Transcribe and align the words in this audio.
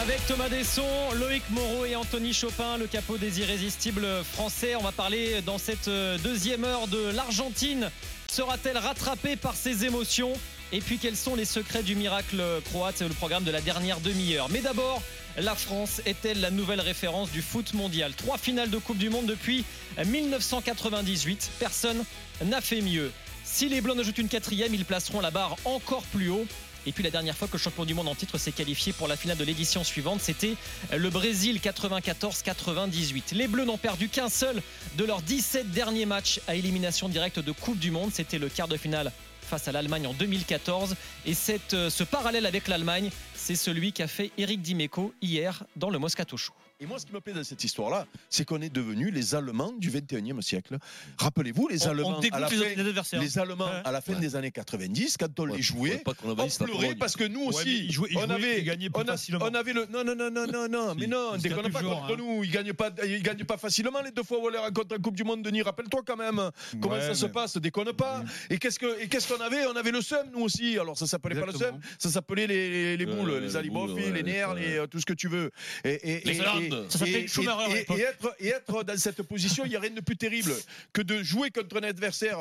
Avec 0.00 0.26
Thomas 0.26 0.48
Desson, 0.48 0.86
Loïc 1.16 1.42
Moreau 1.50 1.84
et 1.84 1.94
Anthony 1.94 2.32
Chopin, 2.32 2.78
le 2.78 2.86
capot 2.86 3.18
des 3.18 3.40
irrésistibles 3.40 4.06
français. 4.24 4.74
On 4.74 4.82
va 4.82 4.92
parler 4.92 5.42
dans 5.42 5.58
cette 5.58 5.90
deuxième 6.24 6.64
heure 6.64 6.88
de 6.88 7.10
l'Argentine. 7.10 7.90
Sera-t-elle 8.26 8.78
rattrapée 8.78 9.36
par 9.36 9.54
ses 9.54 9.84
émotions? 9.84 10.32
Et 10.72 10.80
puis 10.80 10.96
quels 10.96 11.18
sont 11.18 11.34
les 11.34 11.44
secrets 11.44 11.82
du 11.82 11.96
miracle 11.96 12.42
croate? 12.70 13.02
Le 13.02 13.10
programme 13.10 13.44
de 13.44 13.50
la 13.50 13.60
dernière 13.60 14.00
demi-heure. 14.00 14.48
Mais 14.48 14.60
d'abord, 14.60 15.02
la 15.36 15.54
France 15.54 16.00
est-elle 16.06 16.40
la 16.40 16.50
nouvelle 16.50 16.80
référence 16.80 17.30
du 17.30 17.42
foot 17.42 17.74
mondial? 17.74 18.14
Trois 18.14 18.38
finales 18.38 18.70
de 18.70 18.78
Coupe 18.78 18.98
du 18.98 19.10
Monde 19.10 19.26
depuis 19.26 19.66
1998. 20.02 21.50
Personne 21.58 22.04
n'a 22.42 22.62
fait 22.62 22.80
mieux. 22.80 23.12
Si 23.44 23.68
les 23.68 23.82
Blancs 23.82 23.98
ne 23.98 24.02
jouent 24.02 24.12
une 24.16 24.28
quatrième, 24.28 24.74
ils 24.74 24.86
placeront 24.86 25.20
la 25.20 25.30
barre 25.30 25.56
encore 25.66 26.04
plus 26.04 26.30
haut. 26.30 26.46
Et 26.86 26.92
puis 26.92 27.04
la 27.04 27.10
dernière 27.10 27.36
fois 27.36 27.48
que 27.48 27.54
le 27.54 27.58
champion 27.58 27.84
du 27.84 27.94
monde 27.94 28.08
en 28.08 28.14
titre 28.14 28.38
s'est 28.38 28.52
qualifié 28.52 28.92
pour 28.92 29.08
la 29.08 29.16
finale 29.16 29.36
de 29.36 29.44
l'édition 29.44 29.84
suivante, 29.84 30.20
c'était 30.22 30.54
le 30.96 31.10
Brésil 31.10 31.60
94-98. 31.62 33.34
Les 33.34 33.48
Bleus 33.48 33.64
n'ont 33.64 33.78
perdu 33.78 34.08
qu'un 34.08 34.28
seul 34.28 34.62
de 34.96 35.04
leurs 35.04 35.22
17 35.22 35.70
derniers 35.70 36.06
matchs 36.06 36.40
à 36.48 36.54
élimination 36.54 37.08
directe 37.08 37.38
de 37.38 37.52
Coupe 37.52 37.78
du 37.78 37.90
Monde. 37.90 38.10
C'était 38.12 38.38
le 38.38 38.48
quart 38.48 38.68
de 38.68 38.76
finale 38.76 39.12
face 39.50 39.68
à 39.68 39.72
l'Allemagne 39.72 40.06
en 40.06 40.14
2014. 40.14 40.94
Et 41.26 41.34
cette, 41.34 41.74
euh, 41.74 41.90
ce 41.90 42.04
parallèle 42.04 42.46
avec 42.46 42.68
l'Allemagne, 42.68 43.10
c'est 43.50 43.56
celui 43.56 43.92
qu'a 43.92 44.06
fait 44.06 44.30
Eric 44.38 44.62
Dimeco 44.62 45.12
hier 45.20 45.64
dans 45.74 45.90
le 45.90 45.98
Moscato 45.98 46.36
Show. 46.36 46.52
Et 46.82 46.86
moi, 46.86 46.98
ce 46.98 47.04
qui 47.04 47.12
me 47.12 47.20
plaît 47.20 47.34
dans 47.34 47.44
cette 47.44 47.62
histoire-là, 47.62 48.06
c'est 48.30 48.46
qu'on 48.46 48.62
est 48.62 48.72
devenus 48.72 49.12
les 49.12 49.34
Allemands 49.34 49.74
du 49.76 49.90
21e 49.90 50.40
siècle. 50.40 50.78
Rappelez-vous, 51.18 51.68
les 51.68 51.86
On- 51.86 51.90
Allemands, 51.90 52.20
on 52.22 52.34
à 52.34 52.40
la 52.40 52.48
les- 52.48 52.56
fin, 52.56 52.64
les 52.74 52.88
adversaires. 52.88 53.20
les 53.20 53.38
Allemands, 53.38 53.66
Ouais. 53.66 53.82
à 53.84 53.92
la 53.92 54.00
fin 54.00 54.14
des 54.18 54.34
années 54.34 54.50
90, 54.50 55.18
quand 55.18 55.38
on 55.40 55.44
les 55.44 55.60
jouait, 55.60 55.98
pas 55.98 56.12
on 56.24 56.30
envahisse 56.30 56.58
la 56.58 56.64
pleurait 56.66 56.94
parce 56.94 57.16
que 57.16 57.24
nous 57.24 57.40
Ouais, 57.40 57.48
aussi, 57.48 57.84
ils 57.84 57.92
jouaient- 57.92 58.08
ils 58.12 58.16
on 58.16 58.22
jouaient- 58.22 58.32
avait, 58.32 58.62
ils 58.62 58.70
on, 58.94 59.00
a- 59.00 59.48
on 59.50 59.54
avait 59.54 59.72
le, 59.74 59.86
non, 59.92 60.04
non, 60.04 60.14
non, 60.16 60.30
non, 60.30 60.46
non, 60.46 60.68
non, 60.70 60.94
mais 60.98 61.06
non, 61.06 61.36
gagnent 61.36 61.70
pas 61.70 61.82
contre 61.82 62.12
hein. 62.12 62.16
nous, 62.16 62.44
ils 62.44 62.50
gagnent 62.50 62.72
pas, 62.72 62.88
ils 63.04 63.22
gagnent 63.22 63.44
pas 63.44 63.58
facilement 63.58 64.00
les 64.00 64.10
deux 64.12 64.22
fois 64.22 64.38
où 64.38 64.46
on 64.46 64.48
les 64.48 64.56
rencontre 64.56 64.96
en 64.96 65.02
Coupe 65.02 65.16
du 65.16 65.24
Monde, 65.24 65.42
Denis, 65.42 65.60
rappelle-toi 65.60 66.00
quand 66.06 66.16
même, 66.16 66.50
comment 66.80 66.94
Ouais, 66.94 67.00
ça 67.02 67.14
se 67.14 67.26
mais- 67.26 67.32
passe, 67.32 67.58
déconne 67.58 67.92
pas. 67.92 68.24
Et 68.48 68.56
qu'est-ce 68.56 68.78
que, 68.78 69.02
et 69.02 69.06
qu'est-ce 69.08 69.30
qu'on 69.30 69.40
avait? 69.42 69.66
On 69.66 69.76
avait 69.76 69.90
le 69.90 70.00
seum, 70.00 70.26
nous 70.32 70.40
aussi. 70.40 70.78
Alors, 70.78 70.96
ça 70.96 71.06
s'appelait 71.06 71.38
pas 71.38 71.44
le 71.44 71.52
seum, 71.52 71.78
ça 71.98 72.08
s'appelait 72.08 72.46
les, 72.46 72.96
Ouais, 73.04 73.14
boules, 73.14 73.39
les 73.40 73.56
alibofs, 73.56 73.92
ouais, 73.92 74.10
les 74.12 74.22
nerfs, 74.22 74.52
ouais. 74.54 74.60
les, 74.60 74.76
euh, 74.78 74.86
tout 74.86 75.00
ce 75.00 75.06
que 75.06 75.12
tu 75.12 75.28
veux. 75.28 75.50
Et, 75.84 75.90
et, 76.18 76.20
Les 76.24 76.38
et- 76.38 76.40
et- 76.40 78.00
être, 78.02 78.34
et 78.40 78.48
être 78.48 78.84
dans 78.84 78.96
cette 78.98 79.22
position, 79.22 79.64
il 79.64 79.70
n'y 79.70 79.76
a 79.76 79.80
rien 79.80 79.90
de 79.90 80.00
plus 80.00 80.16
terrible 80.16 80.52
que 80.92 81.02
de 81.02 81.22
jouer 81.22 81.50
contre 81.50 81.78
un 81.78 81.84
adversaire 81.84 82.38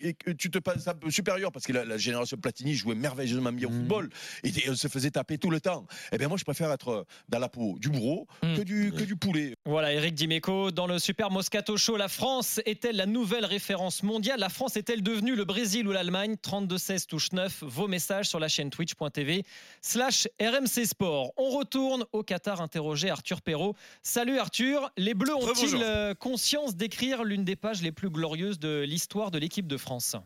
et 0.00 0.14
que 0.14 0.30
tu 0.30 0.50
te 0.50 0.58
passes 0.58 0.86
un 0.88 0.94
peu 0.94 1.10
supérieur 1.10 1.52
parce 1.52 1.66
que 1.66 1.72
la, 1.72 1.84
la 1.84 1.96
génération 1.98 2.36
Platini 2.36 2.74
jouait 2.74 2.94
merveilleusement 2.94 3.52
bien 3.52 3.68
au 3.68 3.70
football 3.72 4.10
et, 4.44 4.48
et 4.48 4.70
on 4.70 4.74
se 4.74 4.88
faisait 4.88 5.10
taper 5.10 5.38
tout 5.38 5.50
le 5.50 5.60
temps. 5.60 5.86
Eh 6.12 6.18
bien, 6.18 6.28
moi, 6.28 6.36
je 6.38 6.44
préfère 6.44 6.70
être 6.72 7.06
dans 7.28 7.38
la 7.38 7.48
peau 7.48 7.76
du 7.78 7.88
bourreau 7.88 8.26
Mm. 8.42 8.56
que, 8.56 8.62
du, 8.62 8.92
que 8.92 9.02
du 9.04 9.16
poulet. 9.16 9.54
Voilà, 9.64 9.92
Eric 9.92 10.14
Dimeco 10.14 10.70
dans 10.70 10.86
le 10.86 10.98
Super 10.98 11.30
Moscato 11.30 11.76
Show. 11.76 11.96
La 11.96 12.08
France 12.08 12.60
est-elle 12.66 12.96
la 12.96 13.06
nouvelle 13.06 13.44
référence 13.44 14.02
mondiale? 14.02 14.40
La 14.40 14.48
France 14.48 14.76
est-elle 14.76 15.02
devenue 15.02 15.34
le 15.36 15.44
Brésil 15.44 15.86
ou 15.88 15.92
l'Allemagne? 15.92 16.36
32-16 16.42 17.06
touche 17.06 17.32
9. 17.32 17.62
Vos 17.62 17.88
messages 17.88 18.28
sur 18.28 18.38
la 18.40 18.48
chaîne 18.48 18.70
twitch.tv 18.70 19.44
slash 19.80 20.28
RMC 20.40 20.86
Sport. 20.86 21.32
On 21.36 21.50
retourne 21.50 22.04
au 22.12 22.22
Qatar 22.22 22.60
interroger 22.60 23.10
Arthur 23.10 23.42
Perrault. 23.42 23.74
Salut 24.02 24.38
Arthur. 24.38 24.90
Les 24.96 25.14
Bleus 25.14 25.34
ont-ils 25.34 25.82
euh, 25.82 26.14
conscience 26.14 26.76
d'écrire 26.76 27.24
l'une 27.24 27.44
des 27.44 27.56
pages 27.56 27.82
les 27.82 27.92
plus 27.92 28.10
glorieuses 28.10 28.58
de 28.58 28.80
l'histoire 28.80 29.30
de 29.30 29.38
l'équipe 29.38 29.66
de 29.66 29.76
France? 29.76 30.16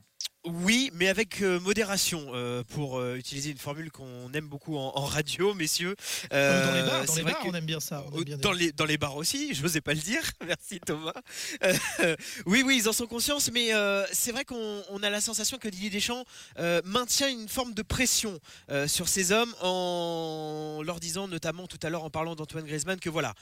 Oui, 0.47 0.91
mais 0.95 1.09
avec 1.09 1.43
euh, 1.43 1.59
modération, 1.59 2.29
euh, 2.35 2.63
pour 2.63 2.99
euh, 2.99 3.17
utiliser 3.17 3.51
une 3.51 3.59
formule 3.59 3.91
qu'on 3.91 4.31
aime 4.33 4.47
beaucoup 4.47 4.77
en, 4.77 4.93
en 4.95 5.05
radio, 5.05 5.55
messieurs. 5.55 5.97
Dans 6.31 6.37
les 6.75 6.83
bars, 6.83 7.05
dans 7.05 7.13
c'est 7.13 7.17
les 7.19 7.23
vrai 7.23 7.33
bars, 7.33 7.43
que- 7.43 7.49
on 7.49 7.55
aime 7.55 7.67
bien 7.67 7.81
ça. 7.81 8.05
on 8.13 8.19
aime 8.19 8.25
bien 8.25 8.37
dans, 8.37 8.53
les, 8.53 8.71
dans 8.71 8.85
les 8.85 8.97
bars 8.97 9.17
aussi, 9.17 9.55
je 9.57 9.63
n'osais 9.63 9.81
pas 9.81 9.93
le 9.95 10.01
dire. 10.01 10.23
Merci 10.47 10.79
Thomas. 10.79 11.13
Oui, 12.47 12.63
oui, 12.65 12.77
ils 12.81 12.89
en 12.89 12.93
sont 12.93 13.07
conscients, 13.07 13.39
mais 13.53 13.71
c'est 14.13 14.31
vrai 14.31 14.45
qu'on 14.45 14.83
on 14.91 15.03
a 15.03 15.11
la 15.11 15.21
sensation 15.21 15.59
que 15.59 15.69
Didier 15.69 15.91
Deschamps 15.91 16.25
maintient 16.85 17.29
une 17.29 17.49
forme 17.49 17.75
de 17.75 17.83
pression 17.83 18.39
sur 18.87 19.09
ces 19.09 19.33
hommes 19.33 19.53
en 19.63 20.81
leur 20.85 21.01
disant, 21.01 21.27
notamment 21.27 21.67
tout 21.67 21.79
à 21.83 21.91
l'heure 21.91 22.05
en 22.05 22.11
parlant 22.11 22.37
d'Antoine 22.37 22.65
Griezmann, 22.65 23.01
que 23.01 23.11
voilà, 23.11 23.35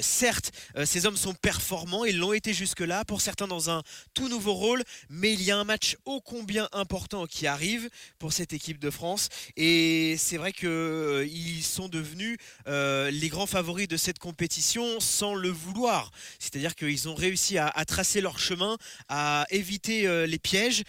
certes, 0.00 0.50
ces 0.84 1.06
hommes 1.06 1.16
sont 1.16 1.34
performants, 1.34 2.04
ils 2.04 2.18
l'ont 2.18 2.32
été 2.32 2.52
jusque-là, 2.52 3.04
pour 3.04 3.20
certains 3.20 3.46
dans 3.46 3.70
un 3.70 3.82
tout 4.14 4.28
nouveau 4.28 4.54
rôle, 4.54 4.82
mais 5.08 5.32
il 5.32 5.42
y 5.42 5.50
a 5.52 5.56
un 5.56 5.64
match 5.64 5.96
ô 6.04 6.20
combien 6.20 6.47
important 6.72 7.26
qui 7.26 7.46
arrive 7.46 7.90
pour 8.18 8.32
cette 8.32 8.52
équipe 8.52 8.78
de 8.78 8.90
France, 8.90 9.28
et 9.56 10.16
c'est 10.18 10.38
vrai 10.38 10.52
que 10.52 10.66
euh, 10.66 11.62
sont 11.62 11.88
devenus 11.88 12.38
euh, 12.66 13.10
les 13.10 13.28
grands 13.28 13.46
favoris 13.46 13.88
de 13.88 13.96
cette 13.96 14.18
compétition 14.18 15.00
sans 15.00 15.34
le 15.34 15.50
vouloir. 15.50 16.10
C'est-à-dire 16.38 16.74
qu'ils 16.74 17.08
ont 17.08 17.14
réussi 17.14 17.58
à, 17.58 17.70
tracer 17.84 18.20
leur 18.20 18.38
chemin, 18.38 18.78
à 19.08 19.46
éviter 19.50 20.06
euh, 20.06 20.26
les 20.26 20.38
pièges. 20.38 20.82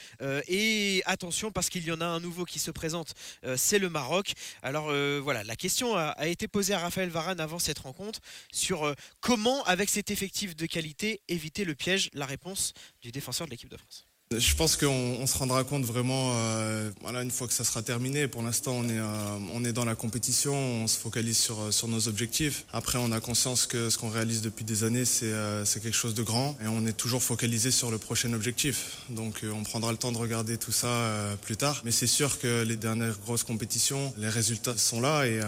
et 0.47 1.01
attention, 1.05 1.51
parce 1.51 1.69
qu'il 1.69 1.83
y 1.83 1.91
en 1.91 2.01
a 2.01 2.05
un 2.05 2.19
nouveau 2.19 2.45
qui 2.45 2.59
se 2.59 2.71
présente, 2.71 3.13
c'est 3.55 3.79
le 3.79 3.89
Maroc. 3.89 4.33
Alors 4.61 4.91
voilà, 5.21 5.43
la 5.43 5.55
question 5.55 5.95
a, 5.95 6.27
été 6.27 6.47
posée 6.47 6.73
à 6.73 6.79
Raphaël 6.79 7.09
Varane 7.09 7.39
avant 7.39 7.59
cette 7.59 7.79
rencontre 7.79 8.19
sur 8.51 8.93
comment, 9.19 9.63
avec 9.63 9.89
cet 9.89 10.11
effectif 10.11 10.55
de 10.55 10.65
qualité, 10.65 11.21
éviter 11.27 11.65
le 11.65 11.75
piège. 11.75 12.09
La 12.13 12.25
réponse 12.25 12.73
du 13.01 13.11
défenseur 13.11 13.47
de 13.47 13.51
l'équipe 13.51 13.69
de 13.69 13.77
France. 13.77 14.08
Je 14.37 14.53
pense 14.53 14.77
qu'on 14.77 14.85
on 14.85 15.25
se 15.25 15.35
rendra 15.35 15.63
compte 15.63 15.85
vraiment 15.85 16.33
euh, 16.35 16.91
voilà, 17.01 17.23
une 17.23 17.31
fois 17.31 17.47
que 17.47 17.53
ça 17.53 17.63
sera 17.63 17.81
terminé. 17.81 18.27
Pour 18.27 18.43
l'instant, 18.43 18.73
on, 18.73 18.83
est, 18.87 19.67
euh, 19.67 19.71
dans 19.71 19.85
la 19.85 19.95
compétition, 19.95 20.53
on 20.53 20.85
se 20.85 20.99
focalise 20.99 21.35
sur, 21.35 21.59
euh, 21.59 21.71
sur 21.71 21.87
nos 21.87 22.07
objectifs. 22.07 22.63
Après, 22.71 22.99
on 22.99 23.11
a 23.11 23.19
conscience 23.21 23.65
que 23.65 23.89
ce 23.89 23.97
qu'on 23.97 24.09
réalise 24.09 24.43
depuis 24.43 24.63
des 24.63 24.83
années, 24.83 25.03
c'est 25.03 25.81
quelque 25.81 25.95
chose 25.95 26.13
de 26.13 26.21
grand 26.21 26.55
et 26.63 26.67
on 26.67 26.85
est 26.85 26.93
toujours 26.93 27.23
focalisé 27.23 27.71
sur 27.71 27.89
le 27.89 27.97
prochain 27.97 28.31
objectif. 28.33 28.97
Donc, 29.09 29.43
on 29.51 29.63
prendra 29.63 29.91
le 29.91 29.97
temps 29.97 30.11
de 30.11 30.19
regarder 30.19 30.59
tout 30.59 30.71
ça 30.71 31.35
plus 31.41 31.57
tard. 31.57 31.81
Mais 31.83 31.91
c'est 31.91 32.05
sûr 32.05 32.37
que 32.37 32.61
les 32.61 32.75
dernières 32.75 33.17
grosses 33.17 33.43
compétitions, 33.43 34.13
les 34.15 34.29
résultats 34.29 34.77
sont 34.77 35.01
là 35.01 35.25
et 35.25 35.39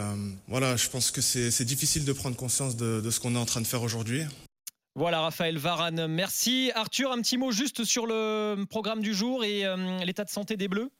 voilà, 0.47 0.75
je 0.75 0.89
pense 0.89 1.11
que 1.11 1.21
c'est 1.21 1.65
difficile 1.65 2.03
de 2.03 2.13
prendre 2.13 2.35
conscience 2.35 2.75
de 2.77 3.09
ce 3.11 3.19
qu'on 3.19 3.35
est 3.35 3.39
en 3.39 3.45
train 3.45 3.61
de 3.61 3.67
faire 3.67 3.83
aujourd'hui. 3.83 4.23
Voilà, 4.95 5.21
Raphaël 5.21 5.57
Varane, 5.57 6.07
merci. 6.07 6.69
Arthur, 6.75 7.13
un 7.13 7.21
petit 7.21 7.37
mot 7.37 7.51
juste 7.51 7.85
sur 7.85 8.05
le 8.05 8.65
programme 8.69 9.01
du 9.01 9.13
jour 9.13 9.45
et 9.45 9.65
euh, 9.65 9.99
l'état 9.99 10.25
de 10.25 10.29
santé 10.29 10.57
des 10.57 10.67
Bleus 10.67 10.91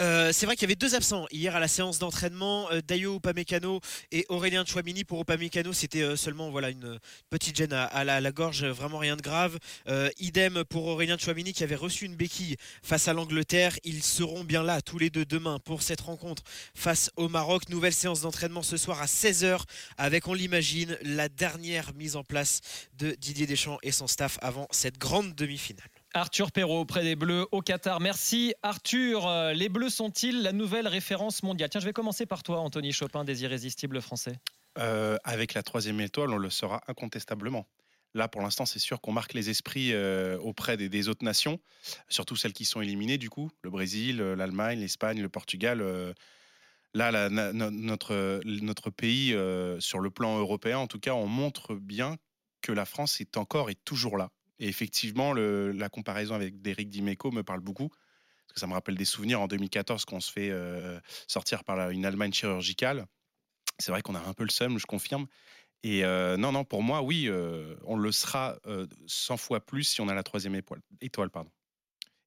Euh, 0.00 0.32
c'est 0.32 0.46
vrai 0.46 0.56
qu'il 0.56 0.62
y 0.62 0.66
avait 0.66 0.76
deux 0.76 0.94
absents 0.94 1.26
hier 1.30 1.56
à 1.56 1.60
la 1.60 1.68
séance 1.68 1.98
d'entraînement, 1.98 2.70
euh, 2.70 2.80
Dayo 2.80 3.16
Upamecano 3.16 3.80
et 4.12 4.26
Aurélien 4.28 4.64
Chouamini. 4.64 5.04
Pour 5.04 5.20
Upamecano, 5.20 5.72
c'était 5.72 6.02
euh, 6.02 6.16
seulement 6.16 6.50
voilà 6.50 6.70
une 6.70 6.98
petite 7.30 7.56
gêne 7.56 7.72
à, 7.72 8.04
la, 8.04 8.32
gorge, 8.32 8.64
vraiment 8.64 8.98
rien 8.98 9.16
de 9.16 9.22
grave. 9.22 9.58
Idem 10.18 10.64
pour 10.64 10.86
Aurélien 10.86 11.16
Chouamini 11.18 11.52
qui 11.52 11.64
avait 11.64 11.74
reçu 11.74 12.04
une 12.04 12.14
béquille 12.14 12.56
face 12.82 13.08
à 13.08 13.12
l'Angleterre. 13.12 13.78
Ils 13.84 14.02
seront 14.02 14.44
bien 14.44 14.62
là 14.62 14.80
tous 14.80 14.98
les 14.98 15.10
deux 15.10 15.24
demain 15.24 15.58
pour 15.58 15.82
cette 15.82 16.00
rencontre 16.00 16.42
face 16.74 17.10
au 17.16 17.28
Maroc. 17.28 17.68
Nouvelle 17.68 17.92
séance 17.92 18.20
d'entraînement 18.20 18.62
ce 18.62 18.76
soir 18.76 19.00
à 19.00 19.06
16h 19.06 19.62
avec, 19.96 20.28
on 20.28 20.34
l'imagine, 20.34 20.98
la 21.02 21.28
dernière 21.28 21.94
mise 21.94 22.16
en 22.16 22.24
place 22.24 22.60
de 22.98 23.12
Didier 23.12 23.46
Deschamps 23.46 23.78
et 23.82 23.92
son 23.92 24.06
staff 24.06 24.38
avant 24.42 24.68
cette 24.70 24.98
grande 24.98 25.34
demi-finale. 25.34 25.97
Arthur 26.14 26.52
Perrault 26.52 26.80
auprès 26.80 27.02
des 27.02 27.16
Bleus 27.16 27.46
au 27.52 27.60
Qatar. 27.60 28.00
Merci 28.00 28.54
Arthur. 28.62 29.26
Euh, 29.26 29.52
Les 29.52 29.68
Bleus 29.68 29.90
sont-ils 29.90 30.42
la 30.42 30.52
nouvelle 30.52 30.88
référence 30.88 31.42
mondiale? 31.42 31.68
Tiens, 31.68 31.80
je 31.80 31.86
vais 31.86 31.92
commencer 31.92 32.24
par 32.24 32.42
toi, 32.42 32.60
Anthony 32.60 32.92
Chopin, 32.92 33.24
des 33.24 33.42
irrésistibles 33.42 34.00
français. 34.00 34.38
Euh, 34.78 35.18
avec 35.24 35.54
la 35.54 35.62
troisième 35.62 36.00
étoile, 36.00 36.30
on 36.30 36.38
le 36.38 36.50
sera 36.50 36.80
incontestablement. 36.88 37.68
Là, 38.14 38.26
pour 38.26 38.40
l'instant, 38.40 38.64
c'est 38.64 38.78
sûr 38.78 39.02
qu'on 39.02 39.12
marque 39.12 39.34
les 39.34 39.50
esprits 39.50 39.92
euh, 39.92 40.38
auprès 40.38 40.78
des, 40.78 41.08
autres 41.08 41.24
nations, 41.24 41.60
surtout 42.08 42.36
celles 42.36 42.54
qui 42.54 42.64
sont 42.64 42.80
éliminées, 42.80 43.18
du 43.18 43.28
coup, 43.28 43.50
le 43.62 43.70
Brésil, 43.70 44.16
l'Allemagne, 44.18 44.80
l'Espagne, 44.80 45.20
le 45.20 45.28
Portugal. 45.28 45.84
là, 46.94 47.28
notre, 47.28 48.40
notre 48.44 48.90
pays, 48.90 49.36
sur 49.78 50.00
le 50.00 50.10
plan 50.10 50.38
européen, 50.38 50.78
en 50.78 50.86
tout 50.86 50.98
cas, 50.98 51.12
on 51.12 51.26
montre 51.26 51.74
bien 51.74 52.16
que 52.62 52.72
la 52.72 52.86
France 52.86 53.20
est 53.20 53.36
encore 53.36 53.68
et 53.68 53.74
toujours 53.74 54.16
là. 54.16 54.30
Et 54.58 54.68
effectivement, 54.68 55.32
la 55.34 55.88
comparaison 55.88 56.34
avec 56.34 56.60
Derek 56.60 56.88
Dimeco 56.88 57.30
me 57.30 57.42
parle 57.42 57.60
beaucoup. 57.60 57.88
Parce 57.88 58.54
que 58.54 58.60
ça 58.60 58.66
me 58.66 58.72
rappelle 58.72 58.96
des 58.96 59.04
souvenirs 59.04 59.40
en 59.40 59.46
2014 59.46 60.04
qu'on 60.06 60.20
se 60.20 60.32
fait 60.32 60.50
euh, 60.50 60.98
sortir 61.26 61.64
par 61.64 61.90
une 61.90 62.06
Allemagne 62.06 62.32
chirurgicale. 62.32 63.06
C'est 63.78 63.92
vrai 63.92 64.02
qu'on 64.02 64.14
a 64.14 64.20
un 64.20 64.32
peu 64.32 64.44
le 64.44 64.50
seum, 64.50 64.78
je 64.78 64.86
confirme. 64.86 65.26
Et 65.82 66.04
euh, 66.04 66.36
non, 66.36 66.52
non, 66.52 66.64
pour 66.64 66.82
moi, 66.82 67.02
oui, 67.02 67.26
euh, 67.28 67.76
on 67.84 67.96
le 67.96 68.10
sera 68.10 68.58
euh, 68.66 68.86
100 69.06 69.36
fois 69.36 69.64
plus 69.64 69.84
si 69.84 70.00
on 70.00 70.08
a 70.08 70.14
la 70.14 70.22
troisième 70.22 70.54
étoile. 70.54 70.80
étoile 71.00 71.30
pardon. 71.30 71.50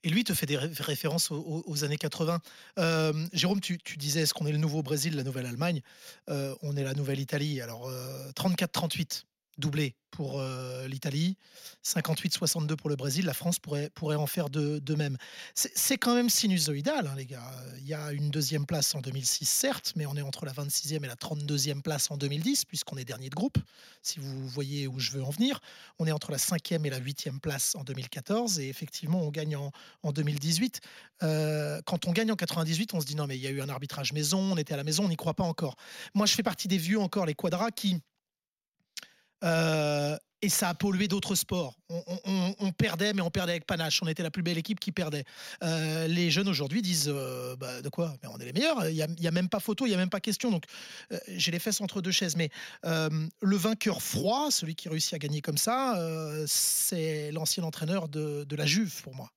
Et 0.04 0.10
lui 0.10 0.24
te 0.24 0.34
fait 0.34 0.46
des 0.46 0.58
ré- 0.58 0.72
références 0.80 1.30
aux, 1.32 1.84
années 1.84 1.98
80. 1.98 2.40
Euh, 2.80 3.14
Jérôme, 3.34 3.60
tu, 3.60 3.78
disais, 3.98 4.22
est-ce 4.22 4.34
qu'on 4.34 4.48
est 4.48 4.52
le 4.52 4.58
nouveau 4.58 4.82
Brésil, 4.82 5.16
la 5.16 5.24
nouvelle 5.24 5.46
Allemagne? 5.46 5.82
On 6.28 6.76
est 6.76 6.84
la 6.84 6.96
nouvelle 6.96 7.20
Italie. 7.20 7.62
Alors, 7.62 7.88
euh, 7.88 8.32
34-38. 8.32 9.26
Doublé 9.62 9.96
pour 10.12 10.42
euh, 10.42 10.88
l'Italie, 10.90 11.38
58-62 11.86 12.76
pour 12.76 12.90
le 12.90 12.98
Brésil. 12.98 13.26
La 13.26 13.34
France 13.34 13.60
pourrait, 13.60 13.90
pourrait 13.96 14.18
en 14.18 14.28
faire 14.28 14.50
de, 14.50 14.96
même. 14.96 15.18
C'est 15.56 15.98
quand 15.98 16.14
même 16.14 16.30
sinusoïdal, 16.30 17.08
hein, 17.08 17.14
les 17.16 17.26
gars. 17.26 17.50
Il 17.78 17.88
y 17.88 17.94
a 17.94 18.12
une 18.12 18.30
deuxième 18.30 18.66
place 18.66 18.94
en 18.94 19.00
2006, 19.00 19.46
certes, 19.46 19.94
mais 19.96 20.06
on 20.06 20.16
est 20.18 20.22
entre 20.22 20.46
la 20.46 20.52
26e 20.52 21.04
et 21.04 21.08
la 21.08 21.16
32e 21.16 21.82
place 21.82 22.12
en 22.12 22.18
2010, 22.18 22.66
puisqu'on 22.66 22.98
est 22.98 23.06
dernier 23.06 23.30
de 23.30 23.36
groupe, 23.36 23.58
si 24.02 24.20
vous 24.20 24.48
voyez 24.50 24.88
où 24.88 25.00
je 25.00 25.12
veux 25.12 25.24
en 25.24 25.30
venir. 25.30 25.62
On 25.98 26.06
est 26.06 26.12
entre 26.12 26.32
la 26.32 26.38
5e 26.38 26.86
et 26.86 26.90
la 26.90 27.00
8e 27.00 27.40
place 27.40 27.76
en 27.76 27.84
2014, 27.84 28.60
et 28.60 28.68
effectivement, 28.68 29.22
on 29.22 29.30
gagne 29.30 29.56
en, 29.56 29.72
en 30.04 30.12
2018. 30.12 30.82
Euh, 31.24 31.82
quand 31.86 32.08
on 32.08 32.12
gagne 32.12 32.32
en 32.32 32.36
98, 32.36 32.94
on 32.94 33.00
se 33.00 33.06
dit 33.06 33.16
non, 33.16 33.28
mais 33.28 33.38
il 33.38 33.42
y 33.42 33.48
a 33.48 33.52
eu 33.52 33.62
un 33.62 33.70
arbitrage 33.70 34.12
maison, 34.12 34.40
on 34.40 34.58
était 34.58 34.74
à 34.74 34.78
la 34.78 34.84
maison, 34.84 35.06
on 35.06 35.10
n'y 35.10 35.16
croit 35.16 35.36
pas 35.36 35.46
encore. 35.46 35.78
Moi, 36.14 36.26
je 36.26 36.34
fais 36.34 36.44
partie 36.44 36.68
des 36.68 36.78
vieux 36.78 37.00
encore, 37.00 37.26
les 37.26 37.36
quadras, 37.36 37.72
qui 37.72 38.02
euh, 39.44 40.18
et 40.44 40.50
ça 40.50 40.70
a 40.70 40.74
pollué 40.74 41.08
d'autres 41.08 41.36
sports. 41.36 41.76
On, 41.90 42.04
on- 42.26 42.56
on 42.58 42.72
perdait, 42.72 43.14
mais 43.14 43.22
on 43.22 43.30
perdait 43.30 43.52
avec 43.52 43.68
panache. 43.68 44.02
On 44.02 44.08
était 44.08 44.24
la 44.24 44.32
plus 44.32 44.42
belle 44.42 44.58
équipe 44.58 44.80
qui 44.80 44.92
perdait. 44.92 45.24
Euh, 45.64 46.08
les 46.08 46.32
jeunes 46.32 46.48
aujourd'hui 46.48 46.82
disent 46.82 47.12
euh, 47.14 47.56
bah, 47.56 47.82
de 47.84 47.90
quoi? 47.90 48.16
Mais 48.24 48.30
on 48.30 48.38
est 48.40 48.46
les 48.46 48.54
meilleurs. 48.54 48.90
Il 48.90 48.96
n'y 48.96 49.28
a, 49.28 49.32
même 49.32 49.50
pas 49.50 49.60
photo, 49.60 49.86
il 49.86 49.90
n'y 49.90 49.96
a 49.96 49.98
même 50.00 50.10
pas 50.10 50.20
question. 50.20 50.50
Donc 50.50 50.66
euh, 51.12 51.20
j'ai 51.28 51.52
les 51.52 51.60
fesses 51.60 51.80
entre 51.80 52.02
deux 52.02 52.12
chaises. 52.12 52.36
Mais 52.36 52.50
le 52.84 53.56
vainqueur 53.56 54.02
froid, 54.02 54.50
celui 54.50 54.74
qui 54.74 54.90
réussit 54.90 55.14
à 55.14 55.20
gagner 55.20 55.42
comme 55.42 55.58
ça, 55.58 55.96
c'est 56.48 57.32
l'ancien 57.32 57.64
entraîneur 57.64 58.10
de, 58.10 58.44
de 58.44 58.56
la 58.56 58.66
Juve 58.66 59.02
pour 59.04 59.14
moi. 59.16 59.30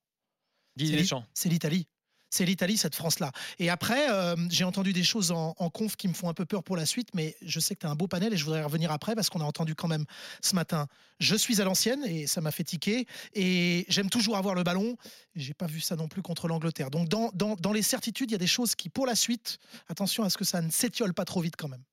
Didier 0.76 0.96
Deschamps. 0.96 1.24
C'est 1.34 1.48
l'Italie. 1.50 1.86
C'est 2.34 2.44
l'Italie, 2.44 2.76
cette 2.76 2.96
France-là. 2.96 3.30
Et 3.60 3.70
après, 3.70 4.10
euh, 4.10 4.34
j'ai 4.50 4.64
entendu 4.64 4.92
des 4.92 5.04
choses 5.04 5.30
en, 5.30 5.52
conf 5.70 5.94
qui 5.94 6.08
me 6.08 6.14
font 6.14 6.28
un 6.28 6.34
peu 6.34 6.44
peur 6.44 6.64
pour 6.64 6.76
la 6.76 6.84
suite, 6.84 7.10
mais 7.14 7.36
je 7.42 7.60
sais 7.60 7.76
que 7.76 7.80
tu 7.82 7.86
as 7.86 7.90
un 7.90 7.94
beau 7.94 8.08
panel 8.08 8.34
et 8.34 8.36
je 8.36 8.44
voudrais 8.44 8.64
revenir 8.64 8.90
après 8.90 9.14
parce 9.14 9.30
qu'on 9.30 9.40
a 9.40 9.44
entendu 9.44 9.76
quand 9.76 9.86
même 9.86 10.04
ce 10.42 10.56
matin. 10.56 10.88
Je 11.20 11.36
suis 11.36 11.60
à 11.60 11.64
l'ancienne 11.64 12.02
et 12.04 12.26
ça 12.26 12.40
m'a 12.40 12.50
fait 12.50 12.64
tiquer. 12.64 13.06
Et 13.34 13.86
j'aime 13.88 14.10
toujours 14.10 14.36
avoir 14.36 14.56
le 14.56 14.64
ballon. 14.64 14.96
J'ai 15.36 15.54
pas 15.54 15.66
vu 15.66 15.80
ça 15.80 15.94
non 15.94 16.08
plus 16.08 16.22
contre 16.22 16.48
l'Angleterre. 16.48 16.90
Donc, 16.90 17.08
dans, 17.08 17.30
dans, 17.34 17.54
dans 17.54 17.72
les 17.72 17.82
certitudes, 17.82 18.32
il 18.32 18.32
y 18.32 18.34
a 18.34 18.38
des 18.38 18.48
choses 18.48 18.74
qui, 18.74 18.88
pour 18.88 19.06
la 19.06 19.14
suite, 19.14 19.58
attention 19.88 20.24
à 20.24 20.28
ce 20.28 20.36
que 20.36 20.44
ça 20.44 20.60
ne 20.60 20.72
s'étiole 20.72 21.14
pas 21.14 21.24
trop 21.24 21.40
vite 21.40 21.54
quand 21.56 21.68
même. 21.68 21.84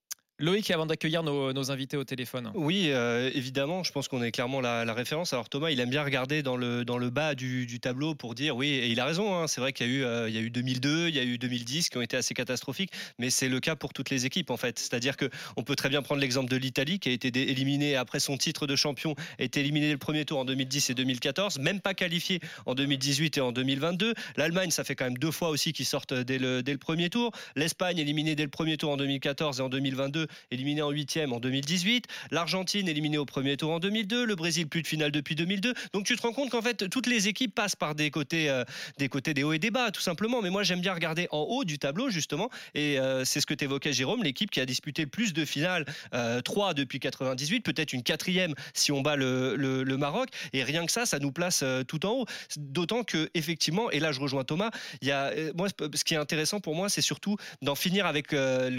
Loïc, 0.42 0.72
avant 0.72 0.88
d'accueillir 0.88 1.22
nos, 1.22 1.72
invités 1.72 1.98
au 1.98 2.04
téléphone. 2.04 2.52
Oui, 2.56 2.88
euh, 2.88 3.30
évidemment, 3.36 3.84
je 3.84 3.92
pense 3.92 4.08
qu'on 4.08 4.24
est 4.24 4.32
clairement 4.32 4.60
la, 4.60 4.92
référence. 4.94 5.34
Alors 5.34 5.50
Thomas, 5.50 5.70
il 5.70 5.80
aime 5.80 5.92
bien 5.92 6.04
regarder 6.04 6.42
dans 6.42 6.58
le, 6.58 7.10
bas 7.10 7.36
du, 7.36 7.80
tableau 7.80 8.16
pour 8.16 8.34
dire, 8.34 8.56
oui, 8.56 8.70
et 8.70 8.88
il 8.88 9.00
a 9.00 9.06
raison, 9.06 9.36
hein, 9.36 9.48
c'est 9.48 9.62
vrai 9.62 9.72
qu'il 9.72 9.88
y, 9.88 9.90
a 9.90 10.28
eu, 10.28 10.32
y 10.32 10.38
a 10.38 10.42
eu 10.42 10.50
2002, 10.50 11.10
il 11.10 11.16
y 11.16 11.20
a 11.20 11.24
eu 11.24 11.38
2010 11.38 11.90
qui 11.90 11.98
ont 11.98 12.02
été 12.02 12.18
assez 12.18 12.34
catastrophiques, 12.34 12.92
mais 13.20 13.30
c'est 13.30 13.50
le 13.50 13.60
cas 13.60 13.76
pour 13.76 13.94
toutes 13.94 14.10
les 14.10 14.26
équipes 14.26 14.50
en 14.50 14.58
fait. 14.58 14.80
C'est-à-dire 14.80 15.16
qu'on 15.16 15.64
peut 15.64 15.76
très 15.76 15.90
bien 15.90 16.02
prendre 16.02 16.22
l'exemple 16.22 16.50
de 16.50 16.58
l'Italie 16.58 17.00
qui 17.00 17.10
a 17.10 17.12
été 17.12 17.28
éliminée 17.28 17.96
après 17.96 18.20
son 18.20 18.36
titre 18.36 18.66
de 18.66 18.76
champion, 18.76 19.14
a 19.38 19.44
été 19.44 19.60
éliminée 19.60 19.92
le 19.92 20.00
premier 20.00 20.26
tour 20.26 20.40
en 20.40 20.46
2010 20.46 20.90
et 20.90 20.94
2014, 20.96 21.60
même 21.60 21.80
pas 21.82 21.94
qualifiée 21.94 22.40
en 22.66 22.74
2018 22.74 23.38
et 23.38 23.42
en 23.42 23.52
2022. 23.52 24.16
L'Allemagne, 24.38 24.72
ça 24.72 24.84
fait 24.84 24.96
quand 24.96 25.06
même 25.06 25.20
deux 25.20 25.32
fois 25.32 25.50
aussi 25.50 25.72
qu'ils 25.72 25.86
sortent 25.86 26.16
dès 26.16 26.40
le, 26.40 26.64
dès 26.64 26.72
le 26.72 26.80
premier 26.80 27.10
tour. 27.12 27.32
L'Espagne, 27.56 28.00
éliminée 28.00 28.36
dès 28.36 28.44
le 28.44 28.50
premier 28.50 28.78
tour 28.78 28.92
en 28.92 28.98
2014 28.98 29.60
et 29.60 29.64
en 29.64 29.70
2022, 29.70 30.28
éliminée 30.52 30.82
en 30.82 30.90
huitième 30.92 31.34
en 31.34 31.40
2018. 31.40 32.06
L'Argentine 32.32 32.88
éliminée 32.88 33.18
au 33.18 33.26
premier 33.26 33.58
tour 33.58 33.72
en 33.72 33.80
2002. 33.80 34.26
Le 34.26 34.36
Brésil 34.36 34.68
plus 34.68 34.82
de 34.82 34.88
finale 34.88 35.12
depuis 35.12 35.36
2002. 35.36 35.74
Donc 35.94 36.06
tu 36.06 36.16
te 36.16 36.22
rends 36.22 36.34
compte 36.34 36.50
qu'en 36.50 36.62
fait 36.62 36.90
toutes 36.90 37.08
les 37.08 37.28
équipes 37.28 37.54
passent 37.56 37.76
par 37.76 37.96
des 37.96 38.12
côtés, 38.12 38.50
euh, 38.50 38.64
des 38.98 39.10
côtés 39.10 39.34
des 39.34 39.44
hauts 39.44 39.54
et 39.54 39.60
des 39.60 39.72
bas 39.72 39.92
tout 39.92 40.02
simplement. 40.02 40.42
Mais 40.42 40.50
moi 40.50 40.64
j'aime 40.64 40.82
bien 40.82 40.94
regarder 40.94 41.28
en 41.32 41.40
haut 41.42 41.64
du 41.64 41.80
tableau 41.80 42.10
justement. 42.10 42.50
Et 42.76 43.00
euh, 43.00 43.24
c'est 43.26 43.40
ce 43.42 43.46
que 43.46 43.54
tu 43.54 43.66
évoquais 43.66 43.94
Jérôme, 43.94 44.24
l'équipe 44.24 44.52
qui 44.52 44.60
a 44.60 44.66
disputé 44.66 45.06
plus 45.06 45.34
de 45.34 45.46
finales, 45.46 45.86
euh, 46.14 46.42
3 46.42 46.74
depuis 46.74 47.00
98, 47.00 47.62
peut-être 47.62 47.94
une 47.94 48.04
quatrième 48.04 48.54
si 48.74 48.92
on 48.92 49.02
bat 49.02 49.16
le, 49.16 49.56
Maroc. 49.98 50.30
Et 50.54 50.64
rien 50.64 50.86
que 50.86 50.92
ça, 50.92 51.06
ça 51.06 51.20
nous 51.20 51.32
place 51.32 51.62
euh, 51.64 51.84
tout 51.84 52.06
en 52.06 52.12
haut. 52.12 52.26
D'autant 52.58 53.04
que 53.04 53.30
effectivement, 53.34 53.92
et 53.92 54.00
là 54.00 54.12
je 54.12 54.20
rejoins 54.20 54.44
Thomas, 54.44 54.72
il 55.02 55.08
y 55.08 55.12
a, 55.12 55.32
moi 55.56 55.68
ce 55.70 56.04
qui 56.04 56.14
est 56.14 56.18
intéressant 56.18 56.60
pour 56.60 56.76
moi, 56.76 56.90
c'est 56.90 57.02
surtout 57.02 57.38
d'en 57.62 57.76
finir 57.76 58.06
avec 58.06 58.32
le- 58.32 58.70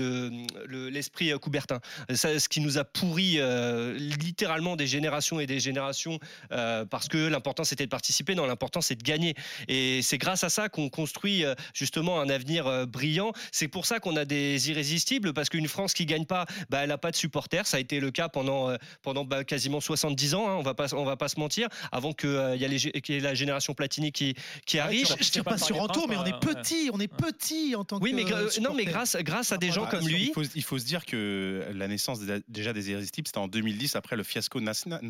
le- 0.67 0.89
l'esprit 0.89 1.33
Coubertin. 1.43 1.81
Ça, 2.15 2.39
ce 2.39 2.49
qui 2.49 2.61
nous 2.61 2.79
a 2.79 2.85
pourri 2.85 3.35
euh, 3.39 3.95
littéralement 3.99 4.77
des 4.77 4.87
générations 4.87 5.41
et 5.41 5.47
des 5.47 5.61
générations 5.61 6.19
euh, 6.53 6.85
parce 6.87 7.09
que 7.09 7.19
l'important 7.19 7.65
c'était 7.65 7.85
de 7.85 7.91
participer, 7.91 8.35
non, 8.35 8.47
l'important 8.47 8.81
c'est 8.81 8.95
de 8.95 9.03
gagner. 9.03 9.35
Et 9.69 10.01
c'est 10.03 10.19
grâce 10.19 10.45
à 10.45 10.49
ça 10.49 10.69
qu'on 10.69 10.89
construit 10.89 11.45
euh, 11.45 11.55
justement 11.75 12.21
un 12.21 12.29
avenir 12.29 12.67
euh, 12.67 12.87
brillant. 12.87 13.33
C'est 13.51 13.69
pour 13.69 13.85
ça 13.87 14.01
qu'on 14.01 14.17
a 14.17 14.25
des 14.25 14.71
irrésistibles 14.71 15.33
parce 15.35 15.49
qu'une 15.49 15.69
France 15.69 15.93
qui 15.93 16.07
gagne 16.07 16.25
pas, 16.25 16.47
bah, 16.71 16.79
elle 16.83 16.89
n'a 16.89 16.99
pas 16.99 17.11
de 17.11 17.17
supporters. 17.17 17.67
Ça 17.67 17.77
a 17.77 17.81
été 17.81 18.01
le 18.01 18.11
cas 18.11 18.29
pendant, 18.29 18.71
euh, 18.71 18.77
pendant 19.03 19.25
bah, 19.25 19.45
quasiment 19.45 19.81
70 19.81 20.35
ans, 20.35 20.49
hein, 20.49 20.55
on 20.57 20.63
va 20.63 20.75
pas, 20.75 20.95
on 20.95 21.05
va 21.05 21.17
pas 21.17 21.29
se 21.29 21.39
mentir, 21.41 21.69
avant 21.91 22.13
qu'il 22.13 22.31
y, 22.57 22.65
y 22.65 23.17
ait 23.17 23.21
la 23.21 23.35
génération 23.35 23.75
Platini 23.75 24.13
qui, 24.13 24.35
qui 24.67 24.79
arrive. 24.79 25.07
Je, 25.19 25.25
je 25.25 25.31
tire 25.31 25.45
pas 25.45 25.59
sur 25.59 25.81
Anto, 25.81 26.07
mais 26.09 26.17
on 26.17 26.25
est 26.25 26.39
petit, 26.41 26.91
on 26.93 27.01
est 27.01 27.09
petit 27.13 27.75
en 27.75 27.85
tant 27.85 27.99
Oui, 28.01 28.11
que. 28.13 28.17
mais, 28.17 28.25
gra- 28.25 28.37
euh, 28.37 28.61
non, 28.61 28.75
mais 28.75 28.85
grâce, 28.85 29.17
grâce 29.21 29.51
à 29.53 29.57
des 29.59 29.71
gens 29.73 29.85
Ah, 29.87 29.91
comme 29.91 30.03
il 30.03 30.09
lui. 30.15 30.31
faut, 30.35 30.43
il 30.55 30.63
faut 30.63 30.79
se 30.79 30.85
dire 30.85 31.05
que 31.05 31.32
la 31.73 31.89
naissance 31.89 32.21
déjà 32.49 32.73
des 32.73 32.91
irrésistibles, 32.91 33.27
c'était 33.29 33.39
en 33.39 33.49
2010 33.49 33.97
après 33.97 34.17
le 34.17 34.23
fiasco 34.23 34.61
Nasna-. 34.61 35.01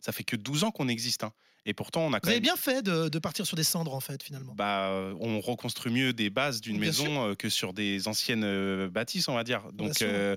Ça 0.00 0.12
fait 0.12 0.24
que 0.24 0.36
12 0.36 0.64
ans 0.64 0.70
qu'on 0.70 0.88
existe. 0.88 1.24
hein. 1.24 1.32
Et 1.64 1.74
pourtant, 1.74 2.00
on 2.02 2.12
a 2.12 2.18
quand 2.18 2.26
Vous 2.26 2.30
avez 2.30 2.36
même. 2.40 2.42
bien 2.42 2.56
fait 2.56 2.82
de, 2.82 3.08
de 3.08 3.18
partir 3.20 3.46
sur 3.46 3.56
des 3.56 3.62
cendres, 3.62 3.94
en 3.94 4.00
fait, 4.00 4.20
finalement. 4.22 4.52
Bah, 4.56 4.88
euh, 4.90 5.14
on 5.20 5.40
reconstruit 5.40 5.92
mieux 5.92 6.12
des 6.12 6.28
bases 6.28 6.60
d'une 6.60 6.78
maison 6.78 7.28
euh, 7.28 7.34
que 7.36 7.48
sur 7.48 7.72
des 7.72 8.08
anciennes 8.08 8.42
euh, 8.44 8.88
bâtisses, 8.90 9.28
on 9.28 9.34
va 9.34 9.44
dire. 9.44 9.62
Donc, 9.72 10.02
euh, 10.02 10.36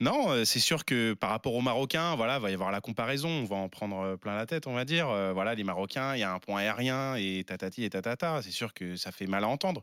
non, 0.00 0.30
euh, 0.30 0.44
c'est 0.44 0.60
sûr 0.60 0.84
que 0.84 1.14
par 1.14 1.30
rapport 1.30 1.54
aux 1.54 1.62
Marocains, 1.62 2.14
voilà, 2.14 2.38
va 2.38 2.50
y 2.50 2.54
avoir 2.54 2.70
la 2.70 2.82
comparaison. 2.82 3.28
On 3.30 3.44
va 3.44 3.56
en 3.56 3.70
prendre 3.70 4.00
euh, 4.00 4.16
plein 4.18 4.34
la 4.34 4.44
tête, 4.44 4.66
on 4.66 4.74
va 4.74 4.84
dire. 4.84 5.08
Euh, 5.08 5.32
voilà, 5.32 5.54
les 5.54 5.64
Marocains, 5.64 6.14
il 6.14 6.20
y 6.20 6.24
a 6.24 6.32
un 6.32 6.38
point 6.38 6.60
aérien 6.60 7.16
et 7.16 7.42
tatati 7.46 7.84
et 7.84 7.88
tatata. 7.90 8.40
C'est 8.42 8.50
sûr 8.50 8.74
que 8.74 8.96
ça 8.96 9.12
fait 9.12 9.26
mal 9.26 9.44
à 9.44 9.48
entendre. 9.48 9.82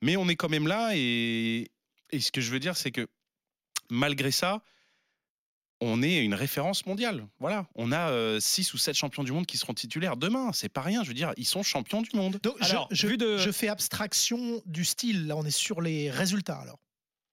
Mais 0.00 0.16
on 0.16 0.26
est 0.30 0.36
quand 0.36 0.48
même 0.50 0.66
là. 0.66 0.92
Et, 0.94 1.70
et 2.12 2.20
ce 2.20 2.32
que 2.32 2.40
je 2.40 2.50
veux 2.50 2.60
dire, 2.60 2.78
c'est 2.78 2.92
que 2.92 3.06
malgré 3.90 4.30
ça, 4.30 4.62
on 5.80 6.02
est 6.02 6.18
une 6.24 6.34
référence 6.34 6.86
mondiale. 6.86 7.26
Voilà, 7.40 7.66
on 7.74 7.92
a 7.92 8.38
6 8.40 8.72
ou 8.74 8.78
7 8.78 8.94
champions 8.94 9.24
du 9.24 9.32
monde 9.32 9.44
qui 9.46 9.58
seront 9.58 9.74
titulaires 9.74 10.16
demain. 10.16 10.52
C'est 10.52 10.68
pas 10.68 10.80
rien. 10.82 11.02
Je 11.02 11.08
veux 11.08 11.14
dire, 11.14 11.32
ils 11.36 11.44
sont 11.46 11.62
champions 11.62 12.00
du 12.02 12.10
monde. 12.16 12.38
Donc, 12.42 12.56
Alors, 12.60 12.88
je, 12.90 13.06
vu 13.06 13.16
de- 13.16 13.36
je 13.38 13.50
fais 13.50 13.68
abstraction 13.68 14.62
du 14.66 14.84
style. 14.84 15.26
Là, 15.26 15.36
on 15.36 15.44
est 15.44 15.50
sur 15.50 15.80
les 15.80 16.10
résultats, 16.10 16.58
alors. 16.58 16.78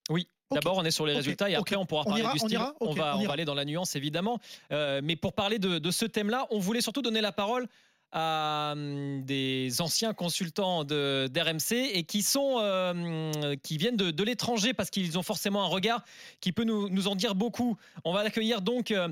Oui. 0.09 0.27
D'abord, 0.53 0.75
on 0.77 0.83
est 0.83 0.92
sur 0.92 1.06
les 1.06 1.13
résultats 1.13 1.50
et 1.50 1.56
après, 1.56 1.77
Ok. 1.77 1.81
on 1.83 1.86
pourra 1.86 2.01
On 2.01 2.09
parler 2.09 2.24
ira, 2.24 2.33
du 2.33 2.39
on 2.42 2.45
style. 2.48 2.54
ira 2.54 2.74
on 2.81 2.94
va, 2.94 3.15
on 3.15 3.19
on 3.19 3.21
ira. 3.21 3.27
va 3.27 3.33
aller 3.36 3.45
dans 3.45 3.54
la 3.54 3.63
nuance, 3.63 3.95
évidemment. 3.95 4.38
Euh, 4.74 5.00
mais 5.01 5.15
pour 5.15 5.31
parler 5.31 5.59
de, 5.59 5.80
de 5.80 5.92
ce 5.92 6.04
thème-là, 6.04 6.45
on 6.50 6.59
voulait 6.59 6.81
surtout 6.81 7.01
donner 7.01 7.21
la 7.21 7.31
parole 7.31 7.68
à 8.12 8.74
hum, 8.75 9.24
des 9.24 9.81
anciens 9.81 10.13
consultants 10.13 10.84
de- 10.84 11.28
d'RMC 11.31 11.92
et 11.94 12.04
qui 12.04 12.22
sont 12.24 12.58
euh, 12.60 13.56
qui 13.63 13.78
viennent 13.78 13.98
de, 13.98 14.12
de 14.12 14.24
l'étranger 14.24 14.74
parce 14.74 14.90
qu'ils 14.90 15.18
ont 15.18 15.24
forcément 15.24 15.63
un 15.63 15.68
regard 15.68 16.04
qui 16.42 16.52
peut 16.52 16.63
nous, 16.66 16.90
nous 16.90 17.08
en 17.08 17.16
dire 17.16 17.36
beaucoup. 17.36 17.78
On 18.04 18.13
va 18.13 18.22
accueillir 18.22 18.62
donc 18.62 18.92
euh, 18.92 19.07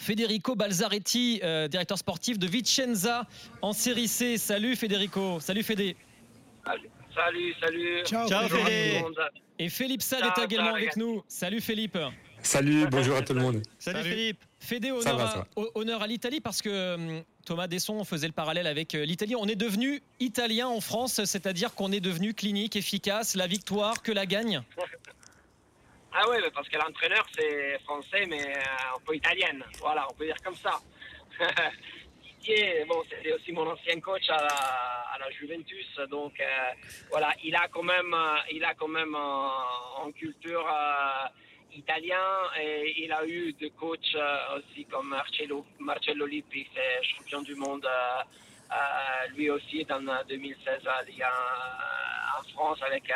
Federico 0.00 0.54
Balzaretti, 0.54 1.40
euh, 1.42 1.68
directeur 1.68 1.98
sportif 1.98 2.38
de 2.38 2.46
Vicenza 2.46 3.26
en 3.60 3.72
série 3.74 4.08
C. 4.08 4.38
Salut 4.38 4.74
Federico. 4.76 5.38
Salut 5.40 5.62
Fédé. 5.62 5.96
Salut, 7.14 7.54
salut. 7.60 8.02
Ciao, 8.04 8.28
Ciao, 8.28 8.48
Fédé. 8.48 9.02
Et 9.58 9.68
Philippe 9.68 10.00
Sall 10.00 10.22
est 10.24 10.42
également 10.44 10.68
ciao, 10.68 10.76
avec 10.76 10.96
nous. 10.96 11.22
Salut 11.28 11.60
Philippe. 11.60 11.98
Salut, 12.42 12.86
bonjour 12.90 13.16
à 13.16 13.22
tout 13.22 13.34
le 13.34 13.40
monde. 13.40 13.62
Salut, 13.78 13.98
Salut. 13.98 14.10
Philippe. 14.10 14.44
Fédé, 14.58 14.92
honneur, 14.92 15.16
va, 15.16 15.24
à, 15.24 15.44
honneur 15.74 16.06
l'Italie 16.06 16.40
parce 16.40 16.60
que 16.60 16.94
hum, 16.94 17.22
Thomas 17.46 17.66
Desson 17.66 18.04
faisait 18.04 18.26
le 18.26 18.32
parallèle 18.32 18.66
avec 18.66 18.94
euh, 18.94 19.04
l'Italie. 19.04 19.34
On 19.36 19.46
est 19.46 19.56
devenu 19.56 20.02
italien 20.20 20.68
en 20.68 20.80
France, 20.80 21.24
c'est-à-dire 21.24 21.74
qu'on 21.74 21.92
est 21.92 22.00
devenu 22.00 22.34
clinique, 22.34 22.76
efficace, 22.76 23.36
la 23.36 23.46
victoire, 23.46 24.02
que 24.02 24.12
la 24.12 24.26
gagne. 24.26 24.62
Ah 26.12 26.28
ouais, 26.28 26.40
mais 26.42 26.50
parce 26.50 26.68
que 26.68 26.76
l'entraîneur 26.76 27.24
c'est 27.38 27.78
français, 27.84 28.26
mais 28.28 28.44
euh, 28.44 28.96
un 28.96 29.00
peu 29.06 29.14
italienne. 29.14 29.62
Voilà, 29.78 30.08
on 30.10 30.14
peut 30.14 30.26
dire 30.26 30.34
comme 30.42 30.56
ça. 30.56 30.80
Didier, 32.24 32.84
bon, 32.88 33.02
c'était 33.08 33.32
aussi 33.32 33.52
mon 33.52 33.70
ancien 33.70 34.00
coach 34.00 34.28
à 34.28 34.42
la, 34.42 34.48
à 34.48 35.18
la 35.18 35.30
Juventus, 35.30 35.86
donc 36.10 36.32
euh, 36.40 36.44
voilà, 37.10 37.32
il 37.44 37.54
a 37.54 37.68
quand 37.68 37.82
même, 37.82 38.12
euh, 38.12 38.36
il 38.52 38.64
a 38.64 38.74
quand 38.74 38.88
même 38.88 39.14
en, 39.14 40.04
en 40.04 40.12
culture 40.12 40.66
euh, 40.66 41.28
italien 41.76 42.26
et 42.60 43.04
il 43.04 43.12
a 43.12 43.24
eu 43.26 43.52
des 43.54 43.70
coachs 43.70 44.14
euh, 44.14 44.58
aussi 44.58 44.84
comme 44.86 45.08
Marcello, 45.08 45.64
Marcello 45.78 46.26
Lippi, 46.26 46.66
c'est 46.74 47.02
champion 47.02 47.42
du 47.42 47.54
monde. 47.54 47.84
euh, 47.86 48.22
euh, 48.72 49.28
lui 49.34 49.50
aussi 49.50 49.84
dans 49.84 50.06
euh, 50.06 50.22
2016 50.28 50.86
à 50.86 51.02
Ligue 51.02 51.22
1, 51.22 51.26
euh, 51.26 52.38
en 52.38 52.42
France 52.54 52.78
avec, 52.86 53.10
euh, 53.10 53.14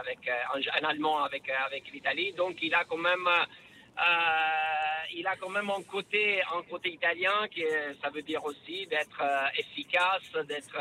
avec 0.00 0.18
un, 0.26 0.60
un 0.80 0.88
Allemand 0.88 1.22
avec, 1.24 1.50
avec 1.50 1.92
l'Italie. 1.92 2.32
Donc 2.32 2.56
il 2.62 2.74
a 2.74 2.84
quand 2.84 2.96
même 2.96 3.28
il 5.12 5.26
a 5.26 5.34
quand 5.36 5.50
même 5.50 5.68
un 5.70 5.82
côté 5.82 6.40
un 6.54 6.62
côté 6.62 6.90
italien 6.92 7.48
qui 7.50 7.64
ça 8.00 8.08
veut 8.10 8.22
dire 8.22 8.42
aussi 8.44 8.86
d'être 8.86 9.20
efficace, 9.58 10.22
d'être 10.46 10.78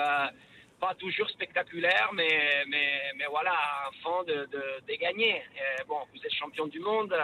pas 0.79 0.93
toujours 0.95 1.29
spectaculaire, 1.29 2.09
mais, 2.13 2.63
mais, 2.67 3.11
mais 3.15 3.25
voilà, 3.29 3.55
fond 4.03 4.23
de, 4.23 4.47
de, 4.51 4.63
de 4.87 4.95
gagner. 4.95 5.41
Euh, 5.41 5.83
bon, 5.87 5.99
vous 6.13 6.19
êtes 6.23 6.33
champion 6.33 6.67
du 6.67 6.79
monde, 6.79 7.15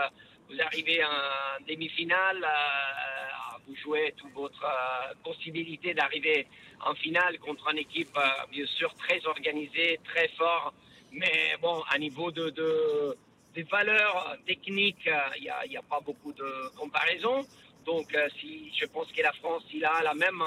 vous 0.50 0.60
arrivez 0.62 1.04
en 1.04 1.64
demi-finale, 1.68 2.44
euh, 2.44 3.58
vous 3.68 3.76
jouez 3.76 4.14
toute 4.18 4.34
votre 4.34 4.64
euh, 4.64 5.14
possibilité 5.24 5.94
d'arriver 5.94 6.48
en 6.86 6.96
finale 6.96 7.40
contre 7.40 7.70
une 7.72 7.78
équipe, 7.80 8.18
bien 8.52 8.66
sûr, 8.66 8.94
très 8.96 9.26
organisée, 9.26 10.00
très 10.04 10.28
fort, 10.30 10.74
mais 11.12 11.56
bon, 11.62 11.82
à 11.90 11.98
niveau 11.98 12.32
de, 12.32 12.50
de 12.50 13.18
des 13.54 13.64
valeurs 13.64 14.36
techniques, 14.48 15.08
il 15.38 15.44
n'y 15.44 15.78
a, 15.78 15.80
a, 15.80 15.84
pas 15.84 16.00
beaucoup 16.00 16.34
de 16.34 16.76
comparaison. 16.76 17.46
Donc, 17.86 18.08
si 18.40 18.74
je 18.76 18.86
pense 18.88 19.12
que 19.12 19.22
la 19.22 19.32
France, 19.34 19.64
il 19.72 19.86
a 19.86 20.02
la 20.02 20.16
même 20.16 20.44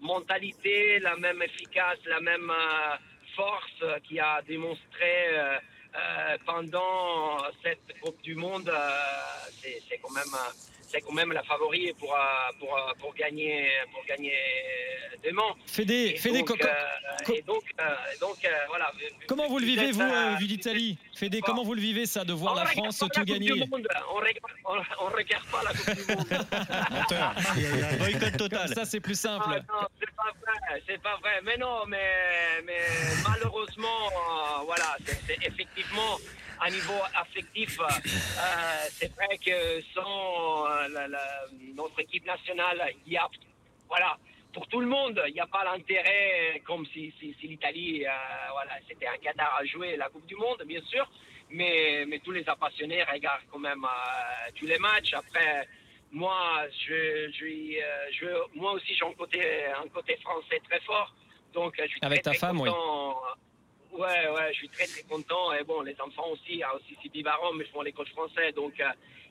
mentalité, 0.00 0.98
la 1.00 1.16
même 1.16 1.42
efficace, 1.42 1.98
la 2.06 2.20
même 2.20 2.50
euh, 2.50 2.96
force 3.36 4.02
qui 4.04 4.18
a 4.20 4.40
démontré 4.42 5.28
euh, 5.28 5.58
euh, 5.94 6.36
pendant 6.44 7.38
cette 7.62 8.00
Coupe 8.00 8.20
du 8.22 8.34
Monde, 8.34 8.70
c'est 9.62 9.98
quand 9.98 10.12
même 10.12 10.34
c'est 10.88 11.00
quand 11.02 11.12
même 11.12 11.32
la 11.32 11.42
favori 11.42 11.92
pour, 11.98 12.16
pour, 12.58 12.94
pour, 12.98 13.14
gagner, 13.14 13.68
pour 13.92 14.04
gagner 14.06 14.34
demain. 15.22 15.54
Fédé, 15.66 16.16
Fédé 16.16 16.42
donc, 16.42 16.50
et 17.30 17.42
donc, 17.42 17.62
donc 18.20 18.50
voilà. 18.68 18.90
Comment 19.26 19.48
vous 19.48 19.58
le 19.58 19.66
vivez, 19.66 19.92
vous, 19.92 20.02
vu 20.38 20.46
d'Italie 20.46 20.98
Fédé, 21.14 21.40
comment 21.40 21.62
vous 21.62 21.74
le 21.74 21.80
vivez, 21.80 22.06
ça, 22.06 22.24
de 22.24 22.32
voir 22.32 22.54
la 22.54 22.64
France 22.66 23.04
tout 23.12 23.24
gagner 23.24 23.52
On 23.70 23.78
ne 23.78 25.14
regarde 25.14 25.44
pas 25.50 25.62
la 25.62 25.72
Coupe 25.72 25.94
du 25.94 26.16
Monde. 26.16 27.98
Boycott 27.98 28.36
total. 28.36 28.74
ça, 28.74 28.84
c'est 28.84 29.00
plus 29.00 29.18
simple. 29.18 29.44
Ah, 29.48 29.60
non, 29.68 29.88
c'est 30.00 30.14
pas 30.14 30.32
vrai, 30.40 30.82
c'est 30.86 31.02
pas 31.02 31.16
vrai. 31.16 31.40
Mais 31.44 31.56
non, 31.58 31.84
mais, 31.86 32.62
mais 32.64 32.80
malheureusement, 33.28 34.10
voilà, 34.64 34.96
c'est 35.26 35.38
effectivement 35.46 36.18
à 36.60 36.70
niveau 36.70 37.00
affectif, 37.14 37.78
euh, 37.80 37.84
c'est 38.90 39.12
vrai 39.14 39.38
que 39.38 39.80
sans 39.94 40.66
euh, 40.66 40.88
la, 40.88 41.08
la, 41.08 41.24
notre 41.74 42.00
équipe 42.00 42.26
nationale, 42.26 42.92
il 43.06 43.12
y 43.12 43.16
a, 43.16 43.28
voilà, 43.88 44.16
pour 44.52 44.66
tout 44.66 44.80
le 44.80 44.86
monde, 44.86 45.22
il 45.28 45.34
n'y 45.34 45.40
a 45.40 45.46
pas 45.46 45.64
l'intérêt 45.64 46.60
comme 46.64 46.84
si, 46.86 47.14
si, 47.18 47.36
si 47.38 47.48
l'Italie, 47.48 48.04
euh, 48.06 48.10
voilà, 48.52 48.72
c'était 48.88 49.06
un 49.06 49.16
Qatar 49.18 49.56
à 49.60 49.64
jouer 49.64 49.96
la 49.96 50.08
Coupe 50.08 50.26
du 50.26 50.36
Monde, 50.36 50.62
bien 50.66 50.82
sûr, 50.82 51.08
mais, 51.50 52.04
mais 52.06 52.18
tous 52.18 52.32
les 52.32 52.44
passionnés 52.44 53.02
regardent 53.04 53.44
quand 53.50 53.58
même 53.58 53.84
euh, 53.84 54.50
tous 54.56 54.66
les 54.66 54.78
matchs. 54.78 55.14
Après, 55.14 55.68
moi, 56.10 56.64
je, 56.86 57.30
je, 57.32 57.80
je, 58.12 58.26
moi 58.54 58.72
aussi, 58.72 58.94
j'ai 58.94 59.04
un 59.06 59.12
côté, 59.12 59.66
un 59.66 59.88
côté 59.88 60.16
français 60.16 60.60
très 60.68 60.80
fort. 60.80 61.14
Donc, 61.52 61.74
je 61.78 61.86
suis 61.86 61.98
Avec 62.02 62.22
très, 62.22 62.22
ta 62.22 62.30
très 62.30 62.38
femme, 62.38 62.60
oui. 62.60 62.70
Ouais, 63.92 64.28
ouais, 64.28 64.48
je 64.52 64.58
suis 64.58 64.68
très 64.68 64.86
très 64.86 65.02
content. 65.02 65.52
Et 65.54 65.64
bon, 65.64 65.82
les 65.82 65.96
enfants 66.00 66.28
aussi, 66.30 66.50
il 66.50 66.58
y 66.58 66.62
a 66.62 66.74
aussi 66.74 66.96
Sylvie 67.02 67.22
Baron, 67.22 67.52
mais 67.54 67.64
ils 67.64 67.70
font 67.70 67.82
l'école 67.82 68.06
français. 68.08 68.52
Donc, 68.52 68.78
euh, 68.80 68.88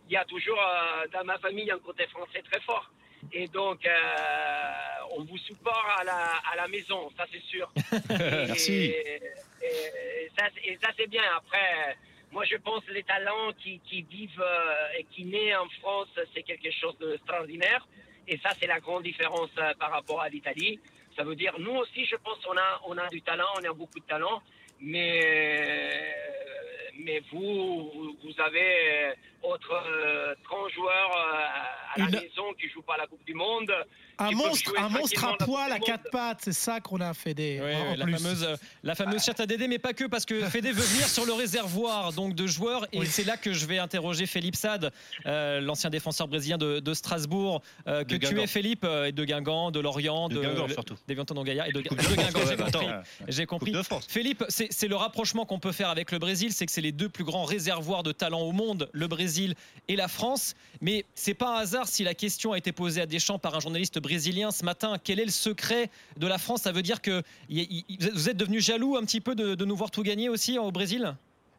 il 0.10 0.14
y 0.14 0.18
a 0.18 0.26
toujours 0.26 0.60
euh, 0.60 1.06
dans 1.14 1.24
ma 1.24 1.38
famille 1.38 1.70
un 1.72 1.80
côté 1.80 2.08
français 2.08 2.42
très 2.50 2.60
fort. 2.62 2.92
Et 3.32 3.48
donc, 3.48 3.86
euh, 3.86 3.92
on 5.18 5.24
vous 5.24 5.38
supporte 5.38 6.00
à 6.00 6.04
la, 6.04 6.32
à 6.52 6.56
la 6.56 6.68
maison, 6.68 7.10
ça 7.18 7.26
c'est 7.32 7.42
sûr. 7.44 7.72
Merci. 8.10 8.86
Et, 8.86 9.22
et, 9.62 10.32
ça, 10.38 10.48
et 10.64 10.78
ça 10.82 10.90
c'est 10.98 11.08
bien. 11.08 11.24
Après, 11.36 11.98
moi 12.32 12.46
je 12.46 12.56
pense 12.58 12.84
que 12.86 12.94
les 12.94 13.04
talents 13.04 13.52
qui, 13.58 13.80
qui 13.80 14.04
vivent 14.04 14.46
et 14.98 15.04
qui 15.06 15.26
naissent 15.26 15.58
en 15.58 15.68
France, 15.82 16.10
c'est 16.34 16.44
quelque 16.44 16.72
chose 16.72 16.98
d'extraordinaire. 17.00 17.86
Et 18.30 18.38
ça, 18.38 18.50
c'est 18.60 18.68
la 18.68 18.80
grande 18.80 19.04
différence 19.04 19.50
par 19.80 19.92
rapport 19.92 20.22
à 20.22 20.30
l'Italie. 20.30 20.80
Ça 21.18 21.24
veut 21.24 21.36
dire, 21.36 21.54
nous 21.58 21.72
aussi, 21.72 22.06
je 22.06 22.16
pense 22.18 22.38
qu'on 22.46 22.56
a, 22.56 22.82
on 22.86 22.98
a 22.98 23.08
du 23.10 23.24
talent, 23.24 23.48
on 23.60 23.68
a 23.68 23.74
beaucoup 23.74 24.00
de 24.00 24.06
talent, 24.06 24.40
mais, 24.80 26.14
mais 27.00 27.24
vous, 27.32 28.16
vous 28.24 28.42
avez 28.42 29.16
autre 29.54 29.72
euh, 29.74 30.34
30 30.44 30.70
joueurs 30.74 31.12
euh, 31.18 31.96
à 31.96 32.00
la 32.00 32.06
Une- 32.06 32.12
maison 32.12 32.54
qui 32.60 32.70
jouent 32.70 32.82
pas 32.82 32.98
la 32.98 33.08
Coupe 33.08 33.26
du 33.26 33.34
Monde. 33.34 33.72
Un 34.20 34.32
monstre, 34.32 34.74
un 34.80 34.90
monstre 34.90 35.24
à 35.26 35.38
poil 35.46 35.72
à 35.72 35.78
quatre 35.80 36.10
pattes, 36.12 36.40
c'est 36.42 36.52
ça 36.54 36.80
qu'on 36.80 37.02
a 37.02 37.14
fait 37.14 37.36
des. 37.36 37.60
Ouais, 37.62 37.76
en 37.76 37.96
la 37.96 38.06
plus. 38.06 38.18
fameuse, 38.18 38.44
euh, 38.44 38.56
la 38.84 38.96
fameuse 38.96 39.24
chatte 39.24 39.40
à 39.40 39.46
Dédé, 39.46 39.68
mais 39.68 39.78
pas 39.78 39.94
que, 39.94 40.06
parce 40.06 40.26
que 40.26 40.42
Fédé 40.50 40.72
veut 40.72 40.82
venir 40.84 41.08
sur 41.08 41.26
le 41.26 41.34
réservoir 41.34 42.12
donc 42.14 42.34
de 42.34 42.48
joueurs, 42.48 42.86
et 42.92 43.00
Oui. 43.00 43.06
c'est 43.08 43.24
là 43.26 43.38
que 43.38 43.54
je 43.54 43.66
vais 43.68 43.78
interroger 43.78 44.26
Philippe 44.26 44.56
Sade, 44.56 44.92
euh, 45.28 45.60
l'ancien 45.62 45.92
défenseur 45.92 46.28
brésilien 46.28 46.58
de, 46.58 46.80
de 46.80 46.94
Strasbourg, 46.96 47.62
euh, 47.88 48.04
que 48.04 48.10
De 48.10 48.18
tu 48.18 48.20
Guingamp. 48.34 48.44
es 48.44 48.48
Philippe, 48.48 48.84
euh, 48.86 49.06
et 49.06 49.12
de 49.12 49.24
Guingamp, 49.24 49.70
de 49.70 49.80
Lorient, 49.80 50.30
De 50.30 50.36
de, 50.38 50.42
Guingamp, 50.42 50.68
surtout. 50.70 50.96
et 51.08 51.14
de, 51.14 51.22
de 51.22 51.44
Guingamp. 51.44 52.40
J'ai 52.48 52.56
compris. 52.58 52.88
J'ai 53.28 53.46
compris. 53.46 53.72
Coupe 53.72 53.78
de 53.80 53.84
France. 53.84 54.08
Philippe, 54.10 54.44
c'est 54.50 54.68
c'est 54.72 54.88
le 54.88 54.96
rapprochement 54.96 55.46
qu'on 55.46 55.60
peut 55.60 55.72
faire 55.72 55.90
avec 55.90 56.12
le 56.12 56.18
Brésil, 56.20 56.52
c'est 56.54 56.66
que 56.66 56.72
c'est 56.72 56.82
les 56.82 56.92
deux 56.92 57.10
plus 57.10 57.24
grands 57.24 57.44
réservoirs 57.46 58.02
de 58.04 58.12
talent 58.12 58.42
au 58.42 58.52
monde, 58.52 58.90
le 58.94 59.08
Brésil 59.08 59.37
et 59.88 59.96
la 59.96 60.08
France. 60.08 60.56
Mais 60.82 61.06
c'est 61.16 61.34
pas 61.34 61.58
un 61.58 61.62
hasard 61.62 61.88
si 61.88 62.04
la 62.04 62.14
question 62.14 62.54
a 62.54 62.58
été 62.58 62.72
posée 62.72 63.02
à 63.02 63.06
Deschamps 63.06 63.40
par 63.40 63.56
un 63.56 63.60
journaliste 63.60 64.00
brésilien 64.00 64.52
ce 64.52 64.64
matin. 64.64 64.98
Quel 65.04 65.20
est 65.20 65.26
le 65.26 65.32
secret 65.32 65.90
de 66.18 66.28
la 66.28 66.38
France? 66.38 66.62
Ça 66.64 66.72
veut 66.72 66.82
dire 66.82 67.02
que 67.02 67.24
vous 67.50 68.30
êtes 68.30 68.38
devenu 68.38 68.62
jaloux 68.62 68.98
un 68.98 69.04
petit 69.04 69.22
peu 69.22 69.36
de, 69.36 69.66
nous 69.66 69.76
voir 69.76 69.92
tout 69.92 70.04
gagner 70.04 70.30
aussi 70.30 70.58
au 70.58 70.72
Brésil? 70.72 71.16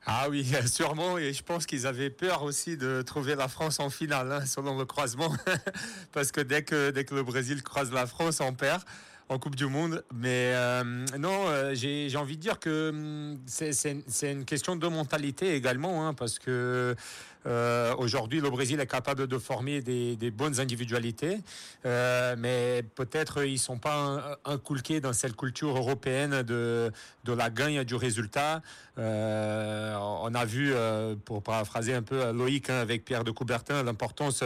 Ah 0.07 0.29
oui, 0.31 0.47
sûrement. 0.67 1.19
Et 1.19 1.33
je 1.33 1.43
pense 1.43 1.67
qu'ils 1.67 1.87
avaient 1.87 2.11
peur 2.11 2.43
aussi 2.43 2.77
de 2.77 3.03
trouver 3.03 3.35
la 3.35 3.49
France 3.49 3.81
en 3.81 3.91
finale, 3.91 4.33
hein, 4.33 4.47
selon 4.47 4.79
le 4.79 4.85
croisement. 4.85 5.35
Parce 6.13 6.33
que 6.33 6.41
dès, 6.41 6.63
que 6.63 6.91
dès 6.91 7.05
que 7.05 7.15
le 7.15 7.23
Brésil 7.23 7.63
croise 7.63 7.93
la 7.93 8.07
France, 8.07 8.41
on 8.41 8.55
perd 8.55 8.83
en 9.29 9.39
Coupe 9.39 9.57
du 9.57 9.67
Monde. 9.67 10.05
Mais 10.15 10.53
euh, 10.55 10.85
non, 11.19 11.49
euh, 11.49 11.75
j'ai 11.75 12.17
envie 12.17 12.37
de 12.37 12.43
dire 12.43 12.59
que 12.59 12.91
hum, 12.91 13.39
c'est 13.47 14.33
une 14.33 14.45
question 14.45 14.77
de 14.77 14.87
mentalité 14.89 15.55
également. 15.55 16.07
hein, 16.07 16.15
parce 16.15 16.39
que 16.39 16.95
euh, 17.47 17.95
aujourd'hui, 17.97 18.41
le 18.41 18.51
Brésil 18.51 18.81
est 18.81 18.87
capable 18.87 19.27
de 19.27 19.39
former 19.39 19.81
des, 19.81 20.31
bonnes 20.31 20.61
individualités. 20.61 21.39
Euh, 21.87 22.35
mais 22.39 22.83
peut-être 22.95 23.45
ils 23.45 23.59
sont 23.59 23.79
pas 23.79 24.37
in- 24.45 24.53
inculqués 24.55 25.01
dans 25.01 25.13
cette 25.13 25.37
culture 25.37 25.77
européenne 25.77 26.43
de, 26.43 26.93
de 27.25 27.33
la 27.33 27.51
gagne 27.51 27.85
du 27.85 27.95
résultat. 27.95 28.63
Euh, 28.99 29.95
on 29.97 30.35
a 30.35 30.45
vu, 30.45 30.75
pour 31.25 31.43
paraphraser 31.43 31.95
un 31.95 32.03
peu 32.03 32.33
Loïc 32.33 32.69
hein, 32.71 32.79
avec 32.79 33.05
Pierre 33.05 33.25
de 33.25 33.31
Coubertin, 33.31 33.83
l'importance 33.83 34.43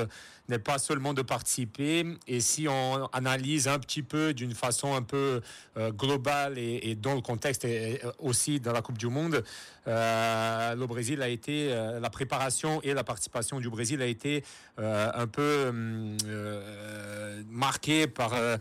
n'est 0.48 0.58
pas 0.58 0.78
seulement 0.78 1.14
de 1.14 1.22
participer. 1.22 2.04
Et 2.26 2.40
si 2.40 2.66
on 2.68 3.06
analyse 3.12 3.68
un 3.68 3.78
petit 3.78 4.02
peu 4.02 4.34
d'une 4.34 4.54
façon 4.54 4.94
un 4.94 5.02
peu 5.02 5.40
globale 5.76 6.58
et, 6.58 6.94
dans 6.94 7.14
le 7.14 7.22
contexte 7.22 7.64
et, 7.64 8.02
aussi 8.18 8.60
dans 8.60 8.72
la 8.72 8.82
Coupe 8.82 8.98
du 8.98 9.06
Monde, 9.06 9.42
le 9.86 10.84
Brésil 10.84 11.22
a 11.22 11.28
été, 11.28 11.68
la 12.00 12.10
préparation 12.10 12.81
et 12.82 12.94
la 12.94 13.04
participation 13.04 13.60
du 13.60 13.68
Brésil 13.70 14.00
a 14.02 14.06
été 14.06 14.44
euh, 14.78 15.10
un 15.14 15.26
peu 15.26 15.66
hum, 15.68 16.16
euh, 16.26 17.42
marquée 17.48 18.06
par 18.06 18.32
euh, 18.34 18.56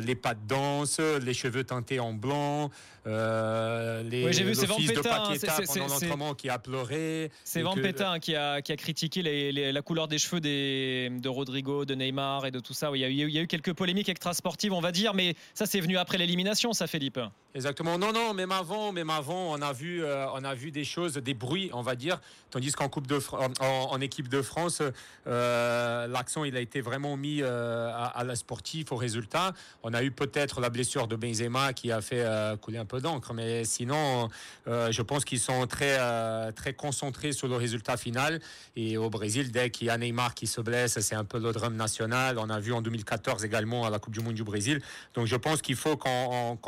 les 0.00 0.14
pas 0.14 0.34
de 0.34 0.46
danse, 0.46 0.98
les 0.98 1.34
cheveux 1.34 1.64
teintés 1.64 2.00
en 2.00 2.12
blanc, 2.12 2.70
euh, 3.06 4.02
les, 4.04 4.24
Oui, 4.24 4.32
j'ai 4.32 4.44
vu, 4.44 4.54
c'est 4.54 4.66
fils 4.72 4.92
de 4.92 5.00
Paqueta 5.00 5.56
pendant 5.66 5.86
l'entraînement 5.88 6.34
qui 6.34 6.48
a 6.48 6.58
pleuré. 6.58 7.30
C'est 7.44 7.62
Van 7.62 7.74
que- 7.74 7.80
Pétain 7.80 8.18
qui 8.18 8.34
a, 8.36 8.62
qui 8.62 8.72
a 8.72 8.76
critiqué 8.76 9.22
les- 9.22 9.52
les- 9.52 9.72
la 9.72 9.82
couleur 9.82 10.08
des 10.08 10.18
cheveux 10.18 10.40
des, 10.40 11.10
de 11.10 11.28
Rodrigo, 11.28 11.84
de 11.84 11.94
Neymar 11.94 12.46
et 12.46 12.50
de 12.50 12.60
tout 12.60 12.74
ça. 12.74 12.90
Il, 12.94 13.00
y 13.00 13.04
a, 13.04 13.08
eu- 13.08 13.12
il 13.28 13.34
y 13.34 13.38
a 13.38 13.42
eu 13.42 13.46
quelques 13.46 13.72
polémiques 13.72 14.08
extrasportives, 14.08 14.72
on 14.72 14.80
va 14.80 14.92
dire, 14.92 15.14
mais 15.14 15.34
ça 15.54 15.66
c'est 15.66 15.80
venu 15.80 15.96
après 15.98 16.18
l'élimination, 16.18 16.72
ça 16.72 16.86
Philippe. 16.86 17.18
Exactement. 17.54 17.98
Non, 17.98 18.12
non, 18.12 18.32
même 18.34 18.52
avant, 18.52 18.92
même 18.92 19.10
avant, 19.10 19.52
on 19.52 19.60
a 19.60 19.72
vu, 19.72 20.02
euh, 20.02 20.26
on 20.34 20.42
a 20.44 20.54
vu 20.54 20.70
des 20.70 20.84
choses, 20.84 21.14
des 21.14 21.34
bruits, 21.34 21.70
on 21.74 21.82
va 21.82 21.96
dire. 21.96 22.20
Tandis 22.50 22.72
qu'en 22.72 22.88
Coupe 22.88 23.06
de 23.06 23.18
Fr- 23.18 23.51
en, 23.60 24.00
équipe 24.00 24.28
de 24.28 24.42
France, 24.42 24.82
euh, 25.26 26.06
l'accent 26.06 26.44
il 26.44 26.56
a 26.56 26.60
été 26.60 26.80
vraiment 26.80 27.16
mis 27.16 27.42
euh, 27.42 27.90
à, 27.92 28.06
à 28.06 28.24
la 28.24 28.36
sportif, 28.36 28.92
au 28.92 28.96
résultat. 28.96 29.52
On 29.82 29.94
a 29.94 30.02
eu 30.02 30.10
peut-être 30.10 30.60
la 30.60 30.70
blessure 30.70 31.06
de 31.06 31.16
Benzema 31.16 31.72
qui 31.72 31.92
a 31.92 32.00
fait 32.00 32.22
euh, 32.22 32.56
couler 32.56 32.78
un 32.78 32.84
peu 32.84 33.00
d'encre, 33.00 33.32
mais 33.34 33.64
sinon, 33.64 34.28
je 34.66 35.02
pense 35.02 35.24
qu'ils 35.24 35.40
sont 35.40 35.66
très, 35.66 36.52
très 36.52 36.74
concentrés 36.74 37.32
sur 37.32 37.48
le 37.48 37.56
résultat 37.56 37.96
final. 37.96 38.40
Et 38.76 38.96
au 38.96 39.10
Brésil, 39.10 39.52
dès 39.52 39.70
qu'il 39.70 39.88
y 39.88 39.90
a 39.90 39.98
Neymar 39.98 40.34
qui 40.34 40.46
se 40.46 40.60
blesse, 40.60 40.98
c'est 41.00 41.14
un 41.14 41.24
peu 41.24 41.38
le 41.38 41.52
drame 41.52 41.76
national. 41.76 42.38
On 42.38 42.50
a 42.50 42.60
vu 42.60 42.72
en 42.72 42.82
2014 42.82 43.44
également 43.44 43.84
à 43.84 43.90
la 43.90 43.98
Coupe 43.98 44.12
du 44.12 44.20
Monde 44.20 44.34
du 44.34 44.44
Brésil. 44.44 44.80
Donc 45.14 45.26
je 45.26 45.36
pense 45.36 45.62
qu'il 45.62 45.76
faut 45.76 45.96
qu'on 45.96 46.58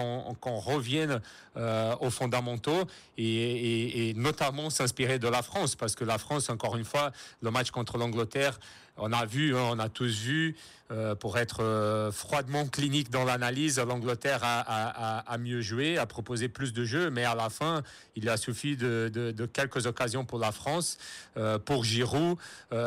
revienne 0.60 1.20
aux 1.56 2.10
fondamentaux 2.10 2.84
et 3.16 4.12
notamment 4.16 4.70
s'inspirer 4.70 5.18
de 5.18 5.28
la 5.28 5.42
France 5.42 5.76
parce 5.76 5.94
que 5.94 6.04
la 6.04 6.18
France, 6.18 6.50
encore 6.50 6.73
encore 6.74 6.78
une 6.78 6.84
fois, 6.84 7.12
le 7.40 7.50
match 7.52 7.70
contre 7.70 7.98
l'Angleterre, 7.98 8.58
on 8.96 9.12
a 9.12 9.24
vu, 9.26 9.56
hein, 9.56 9.68
on 9.70 9.78
a 9.78 9.88
tous 9.88 10.22
vu, 10.22 10.56
euh, 10.90 11.14
pour 11.14 11.38
être 11.38 11.62
euh, 11.62 12.12
froidement 12.12 12.66
clinique 12.66 13.08
dans 13.08 13.24
l'analyse, 13.24 13.78
l'Angleterre 13.78 14.40
a, 14.44 15.38
mieux 15.38 15.62
joué, 15.62 15.96
a 15.96 16.04
proposé 16.04 16.48
plus 16.48 16.74
de 16.74 16.84
jeux, 16.84 17.08
mais 17.08 17.24
à 17.24 17.34
la 17.34 17.48
fin, 17.48 17.82
il 18.16 18.28
a 18.28 18.36
suffi 18.36 18.76
de, 18.76 19.32
quelques 19.52 19.86
occasions 19.86 20.26
pour 20.26 20.38
la 20.38 20.52
France, 20.52 20.98
euh, 21.38 21.58
pour 21.58 21.84
Giroud, 21.84 22.36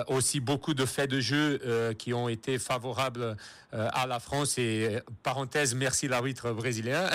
aussi 0.07 0.39
beaucoup 0.39 0.75
de 0.75 0.85
faits 0.85 1.09
de 1.09 1.19
jeu 1.19 1.95
qui 1.97 2.13
ont 2.13 2.29
été 2.29 2.59
favorables 2.59 3.35
à 3.71 4.05
la 4.05 4.19
France. 4.19 4.57
Et 4.57 4.99
parenthèse, 5.23 5.73
merci 5.75 6.07
l'arbitre 6.07 6.51
brésilien 6.51 7.09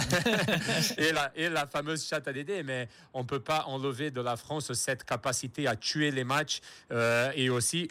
et, 0.98 1.12
la, 1.12 1.30
et 1.36 1.48
la 1.48 1.66
fameuse 1.66 2.06
chatte 2.06 2.28
à 2.28 2.32
Dédé, 2.32 2.62
mais 2.62 2.88
on 3.14 3.24
peut 3.24 3.40
pas 3.40 3.64
enlever 3.66 4.10
de 4.10 4.20
la 4.20 4.36
France 4.36 4.72
cette 4.72 5.04
capacité 5.04 5.66
à 5.66 5.76
tuer 5.76 6.10
les 6.10 6.24
matchs 6.24 6.60
et 7.34 7.50
aussi 7.50 7.88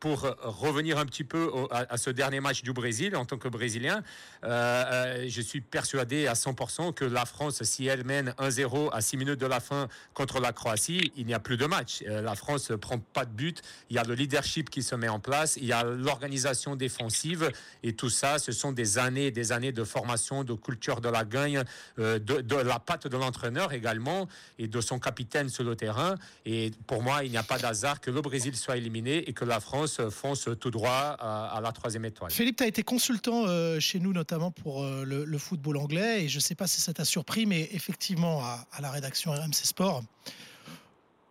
pour 0.00 0.22
revenir 0.42 0.98
un 0.98 1.06
petit 1.06 1.24
peu 1.24 1.50
à 1.70 1.96
ce 1.96 2.10
dernier 2.10 2.33
match 2.40 2.62
du 2.62 2.72
Brésil 2.72 3.16
en 3.16 3.24
tant 3.24 3.38
que 3.38 3.48
Brésilien, 3.48 4.02
euh, 4.44 4.84
euh, 4.92 5.26
je 5.28 5.40
suis 5.40 5.60
persuadé 5.60 6.26
à 6.26 6.34
100% 6.34 6.92
que 6.92 7.04
la 7.04 7.24
France, 7.24 7.62
si 7.62 7.86
elle 7.86 8.04
mène 8.04 8.34
1-0 8.38 8.90
à 8.92 9.00
6 9.00 9.16
minutes 9.16 9.40
de 9.40 9.46
la 9.46 9.60
fin 9.60 9.88
contre 10.12 10.40
la 10.40 10.52
Croatie, 10.52 11.12
il 11.16 11.26
n'y 11.26 11.34
a 11.34 11.40
plus 11.40 11.56
de 11.56 11.66
match. 11.66 12.02
Euh, 12.06 12.22
la 12.22 12.34
France 12.34 12.70
ne 12.70 12.76
prend 12.76 12.98
pas 12.98 13.24
de 13.24 13.30
but. 13.30 13.62
Il 13.90 13.96
y 13.96 13.98
a 13.98 14.04
le 14.04 14.14
leadership 14.14 14.70
qui 14.70 14.82
se 14.82 14.94
met 14.94 15.08
en 15.08 15.20
place. 15.20 15.56
Il 15.56 15.64
y 15.64 15.72
a 15.72 15.82
l'organisation 15.84 16.76
défensive. 16.76 17.50
Et 17.82 17.94
tout 17.94 18.10
ça, 18.10 18.38
ce 18.38 18.52
sont 18.52 18.72
des 18.72 18.98
années 18.98 19.26
et 19.26 19.30
des 19.30 19.52
années 19.52 19.72
de 19.72 19.84
formation, 19.84 20.44
de 20.44 20.54
culture 20.54 21.00
de 21.00 21.08
la 21.08 21.24
gagne, 21.24 21.62
de, 21.96 22.56
la 22.56 22.78
patte 22.78 23.06
de 23.06 23.16
l'entraîneur 23.16 23.72
également 23.72 24.28
et 24.58 24.68
de 24.68 24.80
son 24.80 24.98
capitaine 24.98 25.48
sur 25.48 25.64
le 25.64 25.76
terrain. 25.76 26.14
Et 26.44 26.70
pour 26.86 27.02
moi, 27.02 27.24
il 27.24 27.30
n'y 27.30 27.36
a 27.36 27.42
pas 27.42 27.58
d'hasard 27.58 28.00
que 28.00 28.10
le 28.10 28.20
Brésil 28.20 28.56
soit 28.56 28.76
éliminé 28.76 29.28
et 29.28 29.32
que 29.32 29.44
la 29.44 29.60
France 29.60 30.00
fonce 30.10 30.48
tout 30.60 30.70
droit 30.70 31.16
à, 31.18 31.56
à 31.56 31.60
la 31.60 31.72
troisième 31.72 32.04
étoile. 32.04 32.23
Philippe, 32.30 32.56
tu 32.56 32.64
as 32.64 32.66
été 32.66 32.82
consultant 32.82 33.44
euh, 33.46 33.80
chez 33.80 34.00
nous 34.00 34.12
notamment 34.12 34.50
pour 34.50 34.82
euh, 34.82 35.04
le, 35.04 35.38
football 35.38 35.76
anglais 35.76 36.24
et 36.24 36.28
je 36.28 36.36
ne 36.36 36.40
sais 36.40 36.54
pas 36.54 36.66
si 36.66 36.80
ça 36.80 36.92
t'a 36.92 37.04
surpris, 37.04 37.46
mais 37.46 37.68
effectivement 37.72 38.42
à, 38.42 38.66
la 38.80 38.90
rédaction 38.90 39.32
RMC 39.32 39.54
Sport, 39.54 40.02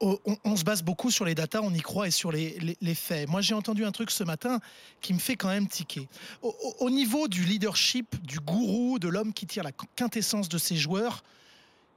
on, 0.02 0.56
se 0.58 0.66
base 0.66 0.84
beaucoup 0.84 1.12
sur 1.12 1.24
les 1.24 1.34
datas, 1.34 1.62
on 1.62 1.74
y 1.74 1.80
croit 1.80 2.08
et 2.08 2.12
sur 2.12 2.32
les, 2.32 2.76
faits. 2.94 3.30
Moi 3.30 3.42
j'ai 3.42 3.54
entendu 3.54 3.86
un 3.86 3.92
truc 3.92 4.12
ce 4.12 4.24
matin 4.24 4.60
qui 5.00 5.14
me 5.14 5.20
fait 5.20 5.38
quand 5.38 5.48
même 5.48 5.68
tiquer. 5.68 6.10
Au, 6.42 6.90
niveau 6.90 7.30
du 7.30 7.44
leadership, 7.44 8.22
du 8.22 8.40
gourou, 8.40 9.00
de 9.00 9.08
l'homme 9.08 9.34
qui 9.34 9.48
tire 9.48 9.64
la 9.64 9.72
quintessence 9.96 10.50
de 10.50 10.58
ses 10.58 10.76
joueurs, 10.76 11.24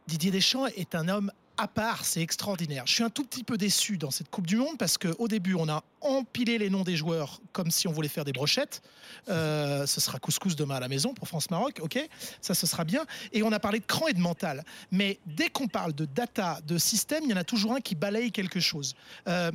Didier 0.06 0.30
Deschamps 0.30 0.66
est 0.66 0.94
un 0.94 1.08
homme 1.08 1.32
à 1.58 1.68
part, 1.68 2.04
c'est 2.04 2.20
extraordinaire. 2.20 2.84
Je 2.86 2.92
suis 2.92 3.02
un 3.02 3.10
tout 3.10 3.24
petit 3.24 3.44
peu 3.44 3.56
déçu 3.56 3.96
dans 3.96 4.10
cette 4.10 4.30
Coupe 4.30 4.46
du 4.46 4.56
Monde 4.56 4.76
parce 4.78 4.98
qu'au 4.98 5.28
début, 5.28 5.54
on 5.54 5.68
a 5.68 5.82
empilé 6.00 6.58
les 6.58 6.70
noms 6.70 6.84
des 6.84 6.96
joueurs 6.96 7.40
comme 7.52 7.70
si 7.70 7.88
on 7.88 7.92
voulait 7.92 8.08
faire 8.08 8.24
des 8.24 8.32
brochettes. 8.32 8.82
Euh, 9.28 9.86
ce 9.86 10.00
sera 10.00 10.18
couscous 10.18 10.54
demain 10.56 10.76
à 10.76 10.80
la 10.80 10.88
maison 10.88 11.14
pour 11.14 11.28
France-Maroc, 11.28 11.80
ok 11.80 11.98
Ça, 12.40 12.54
ce 12.54 12.66
sera 12.66 12.84
bien. 12.84 13.04
Et 13.32 13.42
on 13.42 13.52
a 13.52 13.58
parlé 13.58 13.78
de 13.80 13.86
cran 13.86 14.06
et 14.08 14.12
de 14.12 14.20
mental. 14.20 14.64
Mais 14.90 15.18
dès 15.26 15.48
qu'on 15.48 15.68
parle 15.68 15.92
de 15.92 16.04
data, 16.04 16.60
de 16.66 16.78
système, 16.78 17.24
il 17.24 17.30
y 17.30 17.34
en 17.34 17.38
a 17.38 17.44
toujours 17.44 17.72
un 17.72 17.80
qui 17.80 17.94
balaye 17.94 18.32
quelque 18.32 18.60
chose. 18.60 18.94
Euh, 19.28 19.50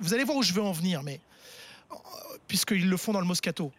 vous 0.00 0.14
allez 0.14 0.24
voir 0.24 0.36
où 0.36 0.42
je 0.42 0.52
veux 0.52 0.62
en 0.62 0.72
venir, 0.72 1.02
mais 1.02 1.20
euh, 1.92 1.96
puisqu'ils 2.46 2.88
le 2.88 2.96
font 2.96 3.12
dans 3.12 3.20
le 3.20 3.26
Moscato 3.26 3.72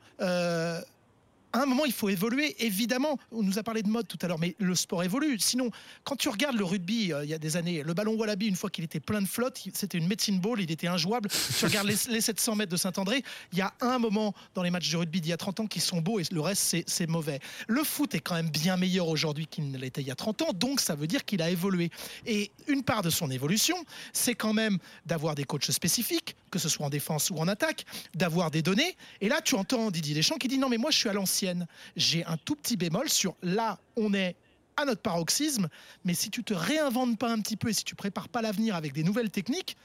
à 1.53 1.61
un 1.61 1.65
moment, 1.65 1.85
il 1.85 1.93
faut 1.93 2.09
évoluer. 2.09 2.55
Évidemment, 2.59 3.17
on 3.31 3.43
nous 3.43 3.59
a 3.59 3.63
parlé 3.63 3.83
de 3.83 3.87
mode 3.87 4.07
tout 4.07 4.17
à 4.21 4.27
l'heure, 4.27 4.39
mais 4.39 4.55
le 4.59 4.75
sport 4.75 5.03
évolue. 5.03 5.37
Sinon, 5.39 5.69
quand 6.03 6.15
tu 6.15 6.29
regardes 6.29 6.57
le 6.57 6.65
rugby, 6.65 7.13
euh, 7.13 7.23
il 7.23 7.29
y 7.29 7.33
a 7.33 7.37
des 7.37 7.55
années, 7.57 7.83
le 7.83 7.93
ballon 7.93 8.15
Wallaby, 8.15 8.47
une 8.47 8.55
fois 8.55 8.69
qu'il 8.69 8.83
était 8.83 8.99
plein 8.99 9.21
de 9.21 9.27
flotte, 9.27 9.63
c'était 9.73 9.97
une 9.97 10.07
médecine 10.07 10.39
ball, 10.39 10.59
il 10.59 10.71
était 10.71 10.87
injouable. 10.87 11.29
tu 11.59 11.65
regardes 11.65 11.87
les, 11.87 12.21
700 12.21 12.55
mètres 12.55 12.71
de 12.71 12.77
Saint-André, 12.77 13.23
il 13.51 13.59
y 13.59 13.61
a 13.61 13.73
un 13.81 13.99
moment 13.99 14.33
dans 14.55 14.63
les 14.63 14.71
matchs 14.71 14.91
de 14.91 14.97
rugby 14.97 15.21
d'il 15.21 15.29
y 15.29 15.33
a 15.33 15.37
30 15.37 15.61
ans 15.61 15.67
qui 15.67 15.79
sont 15.79 16.01
beaux 16.01 16.19
et 16.19 16.23
le 16.31 16.41
reste, 16.41 16.83
c'est 16.87 17.07
mauvais. 17.07 17.39
Le 17.67 17.83
foot 17.83 18.15
est 18.15 18.19
quand 18.19 18.35
même 18.35 18.49
bien 18.49 18.77
meilleur 18.77 19.07
aujourd'hui 19.07 19.47
qu'il 19.47 19.69
ne 19.69 19.77
l'était 19.77 20.01
il 20.01 20.07
y 20.07 20.11
a 20.11 20.15
30 20.15 20.41
ans, 20.41 20.53
donc 20.53 20.79
ça 20.79 20.95
veut 20.95 21.07
dire 21.07 21.23
qu'il 21.23 21.41
a 21.41 21.49
évolué. 21.49 21.91
Et 22.25 22.51
une 22.67 22.83
part 22.83 23.01
de 23.01 23.09
son 23.09 23.29
évolution, 23.29 23.75
c'est 24.11 24.35
quand 24.35 24.53
même 24.53 24.77
d'avoir 25.05 25.35
des 25.35 25.43
coachs 25.43 25.71
spécifiques, 25.71 26.35
que 26.53 26.59
ce 26.59 26.69
soit 26.69 26.85
en 26.85 26.89
défense 26.89 27.31
ou 27.31 27.37
en 27.37 27.47
attaque, 27.47 27.83
d'avoir 28.13 28.51
des 28.51 28.61
données. 28.61 28.95
Et 29.21 29.27
là, 29.27 29.41
tu 29.41 29.55
entends 29.55 29.89
Didier 29.89 30.13
Deschamps 30.13 30.37
qui 30.37 30.47
dit 30.47 30.59
non, 30.59 30.69
mais 30.69 30.77
moi, 30.77 30.91
je 30.91 30.97
suis 30.99 31.09
à 31.09 31.13
l'ancienne. 31.13 31.65
J'ai 31.95 32.23
un 32.25 32.37
tout 32.37 32.55
petit 32.55 32.77
bémol 32.77 33.09
sur 33.09 33.35
là, 33.41 33.79
on 33.95 34.13
est 34.13 34.35
à 34.77 34.85
notre 34.85 35.01
paroxysme, 35.01 35.67
mais 36.05 36.13
si 36.13 36.29
tu 36.29 36.43
te 36.43 36.53
réinventes 36.53 37.17
pas 37.17 37.31
un 37.31 37.39
petit 37.39 37.57
peu 37.57 37.69
et 37.69 37.73
si 37.73 37.83
tu 37.83 37.95
prépares 37.95 38.29
pas 38.29 38.41
l'avenir 38.41 38.75
avec 38.75 38.93
des 38.93 39.03
nouvelles 39.03 39.31
techniques, 39.31 39.75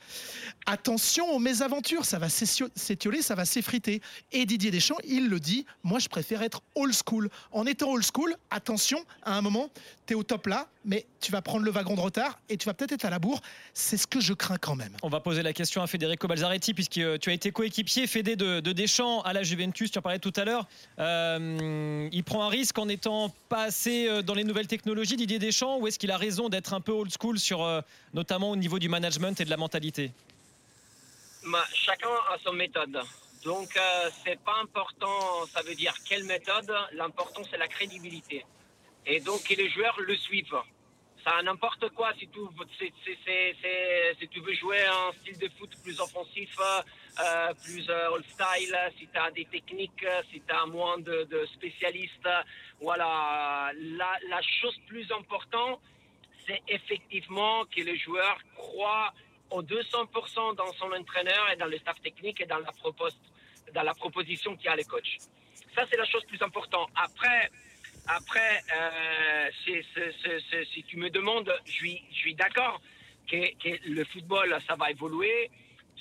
attention 0.66 1.30
aux 1.30 1.38
mésaventures, 1.38 2.04
ça 2.04 2.18
va 2.18 2.28
s'étioler, 2.28 3.22
ça 3.22 3.34
va 3.34 3.44
s'effriter. 3.44 4.00
Et 4.32 4.46
Didier 4.46 4.70
Deschamps, 4.70 4.98
il 5.04 5.28
le 5.28 5.40
dit, 5.40 5.66
moi 5.82 5.98
je 5.98 6.08
préfère 6.08 6.42
être 6.42 6.62
old 6.74 6.94
school. 6.94 7.28
En 7.52 7.66
étant 7.66 7.90
old 7.90 8.04
school, 8.04 8.34
attention, 8.50 9.04
à 9.22 9.36
un 9.36 9.42
moment, 9.42 9.70
tu 10.06 10.14
es 10.14 10.16
au 10.16 10.22
top 10.22 10.46
là, 10.46 10.68
mais 10.84 11.06
tu 11.20 11.32
vas 11.32 11.42
prendre 11.42 11.64
le 11.64 11.70
wagon 11.70 11.94
de 11.94 12.00
retard 12.00 12.38
et 12.48 12.56
tu 12.56 12.66
vas 12.66 12.74
peut-être 12.74 12.92
être 12.92 13.04
à 13.04 13.10
la 13.10 13.18
bourre. 13.18 13.40
C'est 13.74 13.96
ce 13.96 14.06
que 14.06 14.20
je 14.20 14.32
crains 14.32 14.56
quand 14.56 14.74
même. 14.74 14.92
On 15.02 15.08
va 15.08 15.20
poser 15.20 15.42
la 15.42 15.52
question 15.52 15.82
à 15.82 15.86
Federico 15.86 16.26
Balzaretti, 16.26 16.74
puisque 16.74 16.98
euh, 16.98 17.18
tu 17.18 17.30
as 17.30 17.32
été 17.32 17.50
coéquipier, 17.50 18.06
Fédé 18.06 18.36
de, 18.36 18.60
Deschamps 18.60 19.22
à 19.22 19.32
la 19.32 19.42
Juventus, 19.42 19.90
tu 19.90 19.98
en 19.98 20.02
parlais 20.02 20.18
tout 20.18 20.32
à 20.36 20.44
l'heure. 20.44 20.66
Euh, 20.98 22.08
il 22.10 22.24
prend 22.24 22.44
un 22.44 22.48
risque 22.48 22.78
en 22.78 22.86
n'étant 22.86 23.34
pas 23.48 23.64
assez 23.64 24.08
euh, 24.08 24.22
dans 24.22 24.34
les 24.34 24.44
nouvelles 24.44 24.66
technologies, 24.78 25.16
Didier 25.16 25.38
Deschamps, 25.38 25.78
ou 25.78 25.86
est-ce 25.86 25.98
qu'il 25.98 26.10
a 26.10 26.16
raison 26.16 26.48
d'être 26.48 26.72
un 26.72 26.80
peu 26.80 26.92
old 26.92 27.12
school, 27.12 27.38
sur, 27.38 27.60
notamment 28.14 28.50
au 28.50 28.56
niveau 28.56 28.78
du 28.78 28.88
management 28.88 29.40
et 29.40 29.44
de 29.44 29.50
la 29.50 29.56
mentalité? 29.56 30.12
Chacun 31.74 32.14
a 32.32 32.38
son 32.44 32.52
méthode. 32.52 32.98
Donc, 33.44 33.68
c'est 34.24 34.40
pas 34.40 34.56
important, 34.62 35.46
ça 35.52 35.62
veut 35.62 35.74
dire 35.74 35.94
quelle 36.08 36.24
méthode. 36.24 36.72
L'important, 36.92 37.42
c'est 37.50 37.58
la 37.58 37.68
crédibilité. 37.68 38.44
Et 39.06 39.20
donc, 39.20 39.42
que 39.44 39.54
les 39.54 39.70
joueurs 39.70 39.98
le 40.00 40.16
suivent 40.16 40.62
ça 41.24 41.42
n'importe 41.42 41.88
quoi 41.90 42.12
si 42.18 42.28
tu, 42.28 42.40
veux 44.40 44.54
jouer 44.54 44.84
un 44.86 45.12
style 45.20 45.38
de 45.38 45.48
foot 45.58 45.70
plus 45.82 46.00
offensif, 46.00 46.50
euh, 46.60 46.82
plus 47.64 47.88
euh, 47.88 48.10
old 48.10 48.24
style, 48.26 48.76
si 48.98 49.08
tu 49.08 49.18
as 49.18 49.30
des 49.30 49.44
techniques, 49.46 50.04
si 50.30 50.40
tu 50.40 50.54
as 50.54 50.66
moins 50.66 50.98
de, 50.98 51.46
spécialistes. 51.54 52.28
Voilà, 52.80 53.72
la, 53.74 54.42
chose 54.60 54.76
plus 54.86 55.10
importante, 55.12 55.80
c'est 56.46 56.62
effectivement 56.68 57.64
que 57.64 57.82
les 57.82 57.98
joueurs 57.98 58.38
croient 58.56 59.12
au 59.50 59.62
200% 59.62 60.56
dans 60.56 60.72
son 60.74 60.92
entraîneur 60.92 61.50
et 61.52 61.56
dans 61.56 61.66
le 61.66 61.78
staff 61.78 62.00
technique 62.02 62.40
et 62.40 62.46
dans 62.46 62.58
la, 62.58 62.70
dans 63.74 63.82
la 63.82 63.94
proposition 63.94 64.56
qu'il 64.56 64.68
a 64.68 64.76
les 64.76 64.84
coachs. 64.84 65.18
Ça, 65.74 65.84
c'est 65.90 65.96
la 65.96 66.06
chose 66.06 66.24
plus 66.24 66.40
importante. 66.42 66.88
Après, 66.96 67.50
après, 68.08 68.62
euh, 68.74 69.50
si 70.72 70.82
tu 70.84 70.96
me 70.96 71.10
demandes, 71.10 71.52
je 71.66 71.96
suis 72.12 72.34
d'accord 72.34 72.80
que, 73.30 73.36
le 73.86 74.04
football, 74.04 74.56
ça 74.66 74.76
va 74.76 74.90
évoluer, 74.90 75.50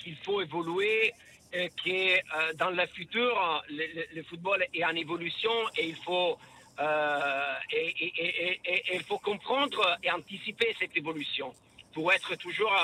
qu'il 0.02 0.16
faut 0.16 0.40
évoluer, 0.40 1.12
et 1.52 1.70
que 1.70 2.16
euh, 2.18 2.52
dans 2.54 2.70
le 2.70 2.86
futur, 2.88 3.64
le, 3.70 4.22
football 4.24 4.64
est 4.74 4.84
en 4.84 4.94
évolution 4.94 5.50
et 5.76 5.88
il 5.88 5.96
faut, 5.96 6.38
euh, 6.78 7.54
et, 7.72 8.98
faut 9.00 9.18
comprendre 9.18 9.98
et 10.02 10.10
anticiper 10.10 10.74
cette 10.78 10.96
évolution 10.96 11.54
pour 11.92 12.12
être 12.12 12.34
toujours 12.36 12.74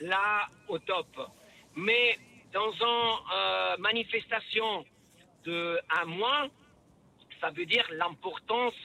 là 0.00 0.48
au 0.68 0.78
top. 0.78 1.08
Mais 1.74 2.16
dans 2.52 2.70
une 2.70 3.82
manifestation 3.82 4.84
de 5.44 5.80
un 6.00 6.04
mois, 6.04 6.46
ça 7.40 7.50
veut 7.50 7.66
dire 7.66 7.86
l'importance 7.90 8.80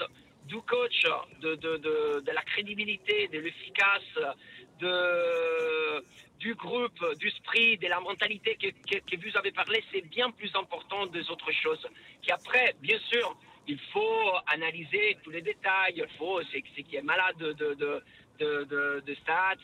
du 0.46 0.60
coach, 0.62 1.06
de, 1.42 1.56
de, 1.56 1.78
de, 1.78 2.32
la 2.32 2.42
crédibilité, 2.42 3.28
de 3.28 3.40
l'efficace, 3.40 4.36
de, 4.80 6.04
du 6.40 6.56
groupe, 6.56 7.00
du 7.18 7.28
esprit, 7.28 7.78
de 7.78 7.88
la 7.88 8.00
mentalité 8.00 8.56
que, 8.56 9.16
vous 9.18 9.38
avez 9.38 9.52
parlé, 9.52 9.84
c'est 9.92 10.02
bien 10.10 10.32
plus 10.32 10.52
important 10.56 11.06
des 11.08 11.30
autres 11.30 11.52
choses. 11.52 11.86
Qu'après, 12.26 12.76
bien 12.82 12.98
sûr, 13.12 13.38
il 13.68 13.80
faut 13.92 14.32
analyser 14.48 15.18
tous 15.24 15.32
les 15.32 15.42
détails, 15.42 15.96
il 15.98 16.18
faut, 16.18 16.42
c'est 16.52 16.62
qui 16.62 16.96
est 16.96 17.02
malade 17.02 17.38
de, 17.38 17.54
de, 17.54 18.04
de, 18.40 19.16
stats, 19.16 19.56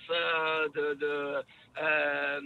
de, 0.75 0.93
de 0.95 1.43
euh, 1.81 2.41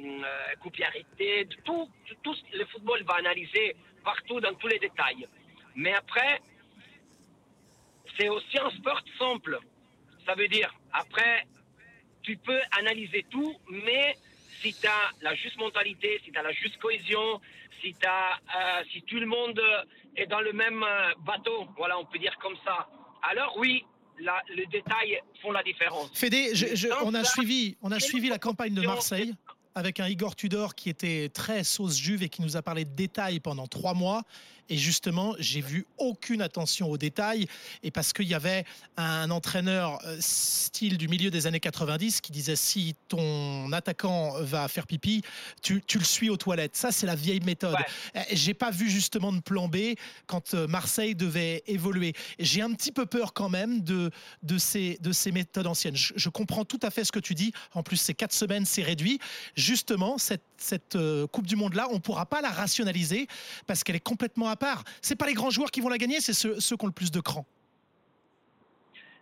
tout, 1.65 1.89
tout 2.23 2.35
le 2.53 2.65
football 2.65 3.03
va 3.03 3.15
analyser 3.15 3.75
partout 4.03 4.39
dans 4.39 4.53
tous 4.53 4.67
les 4.67 4.79
détails. 4.79 5.27
Mais 5.75 5.93
après, 5.93 6.39
c'est 8.17 8.29
aussi 8.29 8.59
un 8.59 8.69
sport 8.71 9.01
simple. 9.17 9.59
Ça 10.25 10.35
veut 10.35 10.47
dire, 10.47 10.73
après, 10.93 11.47
tu 12.21 12.37
peux 12.37 12.59
analyser 12.77 13.25
tout, 13.29 13.55
mais 13.69 14.15
si 14.61 14.73
tu 14.73 14.87
as 14.87 15.11
la 15.21 15.35
juste 15.35 15.57
mentalité, 15.57 16.21
si 16.23 16.31
tu 16.31 16.37
as 16.37 16.43
la 16.43 16.51
juste 16.51 16.77
cohésion, 16.77 17.39
si, 17.81 17.95
as, 18.05 18.79
euh, 18.79 18.83
si 18.91 19.01
tout 19.03 19.17
le 19.17 19.25
monde 19.25 19.61
est 20.15 20.27
dans 20.27 20.41
le 20.41 20.53
même 20.53 20.83
euh, 20.83 21.13
bateau, 21.25 21.67
voilà, 21.77 21.97
on 21.97 22.05
peut 22.05 22.19
dire 22.19 22.37
comme 22.41 22.55
ça, 22.65 22.89
alors 23.23 23.55
oui, 23.57 23.85
la, 24.19 24.41
les 24.53 24.65
détails 24.65 25.19
font 25.41 25.51
la 25.51 25.63
différence. 25.63 26.11
Fédé, 26.13 26.51
on, 27.03 27.13
a 27.13 27.23
suivi, 27.23 27.77
on 27.81 27.91
a 27.91 27.99
suivi 27.99 28.29
la 28.29 28.39
campagne 28.39 28.73
de 28.73 28.81
Marseille. 28.81 29.33
avec 29.75 29.99
un 29.99 30.07
Igor 30.07 30.35
Tudor 30.35 30.75
qui 30.75 30.89
était 30.89 31.29
très 31.29 31.63
sauce 31.63 31.97
juve 31.97 32.23
et 32.23 32.29
qui 32.29 32.41
nous 32.41 32.57
a 32.57 32.61
parlé 32.61 32.83
de 32.83 32.89
détails 32.89 33.39
pendant 33.39 33.67
trois 33.67 33.93
mois. 33.93 34.23
Et 34.69 34.77
justement, 34.77 35.35
j'ai 35.39 35.61
vu 35.61 35.85
aucune 35.97 36.41
attention 36.41 36.89
aux 36.89 36.97
détails. 36.97 37.47
Et 37.83 37.91
parce 37.91 38.13
qu'il 38.13 38.27
y 38.27 38.33
avait 38.33 38.65
un 38.97 39.29
entraîneur 39.31 39.99
euh, 40.05 40.17
style 40.19 40.97
du 40.97 41.07
milieu 41.07 41.31
des 41.31 41.47
années 41.47 41.59
90 41.59 42.21
qui 42.21 42.31
disait 42.31 42.55
si 42.55 42.95
ton 43.07 43.71
attaquant 43.71 44.33
va 44.41 44.67
faire 44.67 44.87
pipi, 44.87 45.21
tu, 45.61 45.81
tu 45.85 45.97
le 45.97 46.05
suis 46.05 46.29
aux 46.29 46.37
toilettes. 46.37 46.75
Ça, 46.75 46.91
c'est 46.91 47.05
la 47.05 47.15
vieille 47.15 47.41
méthode. 47.41 47.73
Ouais. 47.73 48.19
Euh, 48.21 48.23
J'ai 48.31 48.53
pas 48.53 48.71
vu 48.71 48.89
justement 48.89 49.33
de 49.33 49.39
plan 49.39 49.67
B 49.67 49.77
quand 50.27 50.53
euh, 50.53 50.67
Marseille 50.67 51.15
devait 51.15 51.63
évoluer. 51.67 52.13
J'ai 52.39 52.61
un 52.61 52.73
petit 52.73 52.91
peu 52.91 53.05
peur 53.05 53.33
quand 53.33 53.49
même 53.49 53.81
de, 53.81 54.11
de, 54.43 54.57
ces, 54.57 54.97
de 55.01 55.11
ces 55.11 55.31
méthodes 55.31 55.67
anciennes. 55.67 55.95
Je, 55.95 56.13
je 56.15 56.29
comprends 56.29 56.65
tout 56.65 56.79
à 56.83 56.91
fait 56.91 57.03
ce 57.03 57.11
que 57.11 57.19
tu 57.19 57.33
dis. 57.35 57.51
En 57.73 57.83
plus, 57.83 57.97
c'est 57.97 58.13
quatre 58.13 58.33
semaines, 58.33 58.65
c'est 58.65 58.83
réduit. 58.83 59.19
Justement, 59.55 60.17
cette, 60.17 60.43
cette 60.57 60.95
euh, 60.95 61.27
Coupe 61.27 61.47
du 61.47 61.55
Monde-là, 61.55 61.87
on 61.89 61.95
ne 61.95 61.99
pourra 61.99 62.25
pas 62.25 62.41
la 62.41 62.49
rationaliser 62.49 63.27
parce 63.67 63.83
qu'elle 63.83 63.95
est 63.95 63.99
complètement 63.99 64.47
part. 64.59 64.83
C'est 65.01 65.17
pas 65.17 65.25
les 65.25 65.33
grands 65.33 65.49
joueurs 65.49 65.71
qui 65.71 65.81
vont 65.81 65.89
la 65.89 65.97
gagner, 65.97 66.19
c'est 66.21 66.33
ceux, 66.33 66.55
qui 66.55 66.83
ont 66.83 66.87
le 66.87 66.93
plus 66.93 67.11
de 67.11 67.21
cran. 67.21 67.45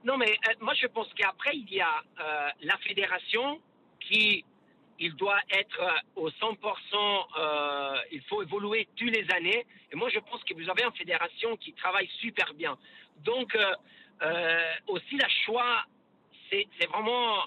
Non, 0.03 0.17
mais 0.17 0.31
euh, 0.31 0.53
moi, 0.61 0.73
je 0.73 0.87
pense 0.87 1.07
qu'après, 1.15 1.55
il 1.55 1.69
y 1.73 1.81
a 1.81 2.03
euh, 2.19 2.49
la 2.61 2.77
fédération 2.77 3.59
qui, 3.99 4.45
il 4.99 5.15
doit 5.15 5.39
être 5.51 5.81
euh, 5.81 6.21
au 6.21 6.29
100%, 6.29 6.55
euh, 7.37 7.95
il 8.11 8.21
faut 8.23 8.41
évoluer 8.41 8.87
tous 8.95 9.05
les 9.05 9.25
années. 9.35 9.65
Et 9.91 9.95
moi, 9.95 10.09
je 10.09 10.19
pense 10.19 10.43
que 10.43 10.53
vous 10.53 10.69
avez 10.69 10.83
une 10.83 10.95
fédération 10.95 11.57
qui 11.57 11.73
travaille 11.73 12.09
super 12.19 12.53
bien. 12.53 12.77
Donc, 13.23 13.57
aussi, 14.87 15.17
la 15.17 15.29
choix, 15.45 15.83
c'est 16.49 16.67
vraiment, 16.89 17.37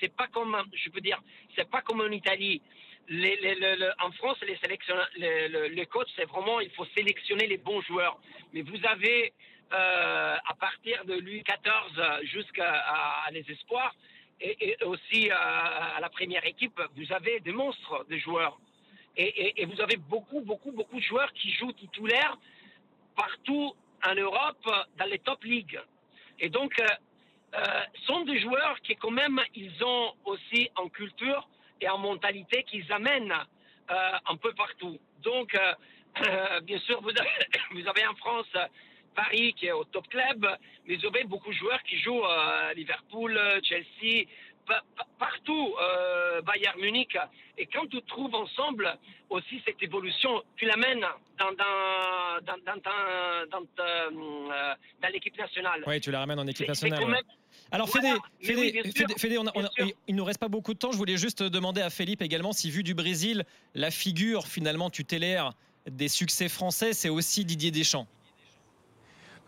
c'est 0.00 0.14
pas 0.14 0.26
comme, 0.28 0.56
je 0.72 0.90
peux 0.90 1.00
dire, 1.00 1.20
c'est 1.56 1.68
pas 1.68 1.82
comme 1.82 2.00
en 2.00 2.10
Italie. 2.10 2.60
En 3.10 4.12
France, 4.12 4.38
les, 4.42 5.48
le- 5.48 5.68
les 5.68 5.86
coachs, 5.86 6.08
c'est 6.16 6.24
vraiment, 6.26 6.60
il 6.60 6.70
faut 6.70 6.86
sélectionner 6.96 7.46
les 7.46 7.56
bons 7.56 7.80
joueurs. 7.82 8.18
Mais 8.52 8.62
vous 8.62 8.78
avez, 8.86 9.32
euh, 9.72 10.36
à 10.46 10.54
partir 10.54 11.04
de 11.04 11.14
Louis 11.14 11.42
XIV 11.42 12.26
jusqu'à 12.26 12.70
à- 12.70 13.26
à 13.26 13.30
les 13.30 13.44
espoirs, 13.50 13.94
et, 14.40 14.76
aussi 14.84 15.30
euh, 15.30 15.34
à 15.34 15.98
la 16.00 16.08
première 16.10 16.44
équipe, 16.46 16.80
vous 16.96 17.12
avez 17.12 17.40
des 17.40 17.52
monstres 17.52 18.04
de 18.08 18.16
joueurs. 18.18 18.58
Et 19.16 19.64
vous 19.64 19.80
avez 19.80 19.96
beaucoup, 19.96 20.40
beaucoup, 20.42 20.70
beaucoup 20.70 20.96
de 20.96 21.02
joueurs 21.04 21.32
qui 21.32 21.50
jouent 21.50 21.72
titulaires 21.72 22.36
partout 23.16 23.74
en 24.06 24.14
Europe 24.14 24.64
dans 24.96 25.06
les 25.06 25.18
top 25.18 25.42
ligues. 25.42 25.80
Et 26.38 26.48
donc, 26.50 26.78
euh, 26.78 26.86
euh, 27.56 27.80
sont 28.06 28.20
des 28.24 28.38
joueurs 28.40 28.78
qui 28.82 28.94
quand 28.94 29.10
même, 29.10 29.40
ils 29.56 29.72
ont 29.82 30.12
aussi 30.24 30.70
en 30.76 30.88
culture 30.88 31.48
et 31.80 31.88
en 31.88 31.98
mentalité 31.98 32.62
qu'ils 32.64 32.90
amènent 32.92 33.34
euh, 33.90 34.10
un 34.26 34.36
peu 34.36 34.52
partout. 34.52 34.98
Donc, 35.22 35.54
euh, 35.54 35.74
euh, 36.26 36.60
bien 36.62 36.78
sûr, 36.80 37.00
vous 37.00 37.10
avez, 37.10 37.30
vous 37.72 37.88
avez 37.88 38.06
en 38.06 38.14
France 38.16 38.46
euh, 38.56 38.66
Paris 39.14 39.54
qui 39.54 39.66
est 39.66 39.72
au 39.72 39.84
top 39.84 40.06
club, 40.08 40.46
mais 40.86 40.96
vous 40.96 41.06
avez 41.06 41.24
beaucoup 41.24 41.50
de 41.50 41.56
joueurs 41.56 41.82
qui 41.82 41.98
jouent 41.98 42.24
à 42.24 42.72
Liverpool, 42.74 43.36
euh, 43.36 43.60
Chelsea, 43.62 44.26
partout, 45.18 45.74
euh, 45.80 46.40
Bayern 46.42 46.78
Munich. 46.80 47.16
Et 47.56 47.66
quand 47.66 47.86
tu 47.90 48.00
trouves 48.02 48.34
ensemble 48.34 48.96
aussi 49.30 49.60
cette 49.66 49.82
évolution, 49.82 50.42
tu 50.56 50.64
l'amènes 50.66 51.00
dans, 51.38 51.50
dans, 51.52 52.42
dans, 52.46 52.56
dans, 53.50 53.62
euh, 53.80 54.74
dans 55.02 55.08
l'équipe 55.12 55.36
nationale. 55.38 55.82
Oui, 55.86 56.00
tu 56.00 56.10
la 56.10 56.20
ramènes 56.20 56.38
en 56.38 56.46
équipe 56.46 56.68
nationale. 56.68 57.04
même- 57.06 57.22
Alors 57.72 57.88
Voilà. 57.88 58.16
Fédé, 58.40 58.70
Fédé, 58.70 58.82
oui. 58.84 58.92
Fédé, 58.92 59.14
Fédé, 59.18 59.38
on 59.38 59.46
a- 59.46 59.52
on 59.54 59.60
a- 59.64 59.70
Bien 59.76 59.86
sûr. 59.86 59.96
il 60.06 60.14
nous 60.14 60.24
reste 60.24 60.38
pas 60.40 60.48
beaucoup 60.48 60.72
de 60.74 60.78
temps. 60.78 60.92
Je 60.92 60.96
voulais 60.96 61.16
juste 61.16 61.42
demander 61.42 61.80
à 61.80 61.90
Philippe 61.90 62.22
également 62.22 62.52
si 62.52 62.70
vu 62.70 62.82
du 62.82 62.94
Brésil, 62.94 63.44
la 63.74 63.90
figure 63.90 64.46
finalement 64.46 64.90
tutélaire 64.90 65.52
des 65.90 66.08
succès 66.08 66.48
français, 66.48 66.92
c'est 66.92 67.08
aussi 67.08 67.44
Didier 67.44 67.70
Deschamps. 67.70 68.06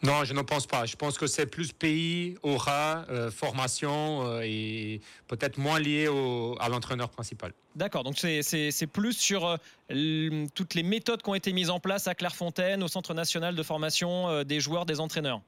Non, 0.02 0.24
je 0.24 0.32
ne 0.32 0.40
pense 0.40 0.66
pas. 0.66 0.86
Je 0.86 0.96
pense 0.96 1.18
que 1.18 1.26
c'est 1.26 1.44
plus 1.46 1.72
pays, 1.72 2.36
aura, 2.42 3.04
euh, 3.10 3.30
formation 3.30 4.26
euh, 4.26 4.40
et 4.44 5.00
peut-être 5.28 5.58
moins 5.58 5.78
lié 5.78 6.08
au- 6.08 6.56
à 6.58 6.68
l'entraîneur 6.70 7.10
principal. 7.10 7.52
D'accord, 7.76 8.02
donc 8.02 8.16
c'est- 8.18 8.86
plus 8.86 9.12
sur 9.12 9.46
euh, 9.90 10.46
toutes 10.54 10.74
les 10.74 10.82
méthodes 10.82 11.22
qui 11.22 11.28
ont 11.28 11.34
été 11.34 11.52
mises 11.52 11.68
en 11.70 11.80
place 11.80 12.06
à 12.08 12.14
Clairefontaine, 12.14 12.82
au 12.82 12.88
Centre 12.88 13.12
national 13.12 13.54
de 13.54 13.62
formation 13.62 14.42
des 14.42 14.58
joueurs, 14.60 14.86
des 14.86 15.00
entraîneurs. 15.00 15.42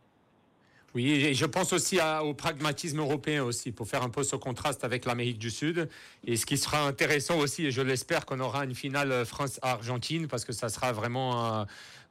Oui, 0.94 1.10
et 1.10 1.32
je 1.32 1.46
pense 1.46 1.72
aussi 1.72 1.98
à- 2.00 2.22
au 2.22 2.34
pragmatisme 2.34 2.98
européen 3.00 3.42
aussi, 3.44 3.72
pour 3.72 3.88
faire 3.88 4.02
un 4.02 4.10
peu 4.10 4.22
ce 4.22 4.36
contraste 4.36 4.84
avec 4.84 5.06
l'Amérique 5.06 5.38
du 5.38 5.50
Sud. 5.50 5.88
Et 6.26 6.36
ce 6.36 6.44
qui 6.44 6.58
sera 6.58 6.86
intéressant 6.86 7.38
aussi, 7.38 7.64
et 7.64 7.70
je 7.70 7.80
l'espère 7.80 8.26
qu'on 8.26 8.40
aura 8.40 8.64
une 8.64 8.74
finale 8.74 9.24
France-Argentine, 9.24 10.28
parce 10.28 10.44
que 10.44 10.52
ça 10.52 10.68
sera 10.68 10.92
vraiment 10.92 11.60
euh, 11.60 11.64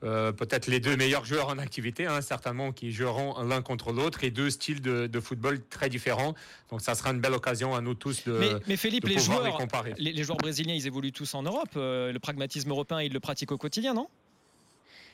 euh, 0.03 0.31
peut-être 0.31 0.67
les 0.67 0.79
deux 0.79 0.95
meilleurs 0.97 1.25
joueurs 1.25 1.49
en 1.49 1.57
activité, 1.57 2.07
hein, 2.07 2.21
certainement, 2.21 2.71
qui 2.71 2.91
joueront 2.91 3.41
l'un 3.43 3.61
contre 3.61 3.91
l'autre, 3.91 4.23
et 4.23 4.31
deux 4.31 4.49
styles 4.49 4.81
de, 4.81 5.07
de 5.07 5.19
football 5.19 5.61
très 5.69 5.89
différents. 5.89 6.33
Donc 6.69 6.81
ça 6.81 6.95
sera 6.95 7.11
une 7.11 7.19
belle 7.19 7.33
occasion 7.33 7.75
à 7.75 7.81
nous 7.81 7.93
tous 7.93 8.23
de, 8.25 8.33
mais, 8.33 8.49
mais 8.67 8.77
Philippe, 8.77 9.03
de 9.03 9.09
les 9.09 9.15
pouvoir 9.15 9.39
les 9.39 9.45
joueurs, 9.49 9.59
comparer. 9.59 9.93
les, 9.97 10.11
les 10.11 10.23
joueurs 10.23 10.37
brésiliens, 10.37 10.73
ils 10.73 10.87
évoluent 10.87 11.11
tous 11.11 11.33
en 11.35 11.43
Europe. 11.43 11.69
Euh, 11.75 12.11
le 12.11 12.19
pragmatisme 12.19 12.69
européen, 12.71 13.01
ils 13.01 13.13
le 13.13 13.19
pratiquent 13.19 13.51
au 13.51 13.57
quotidien, 13.57 13.93
non? 13.93 14.07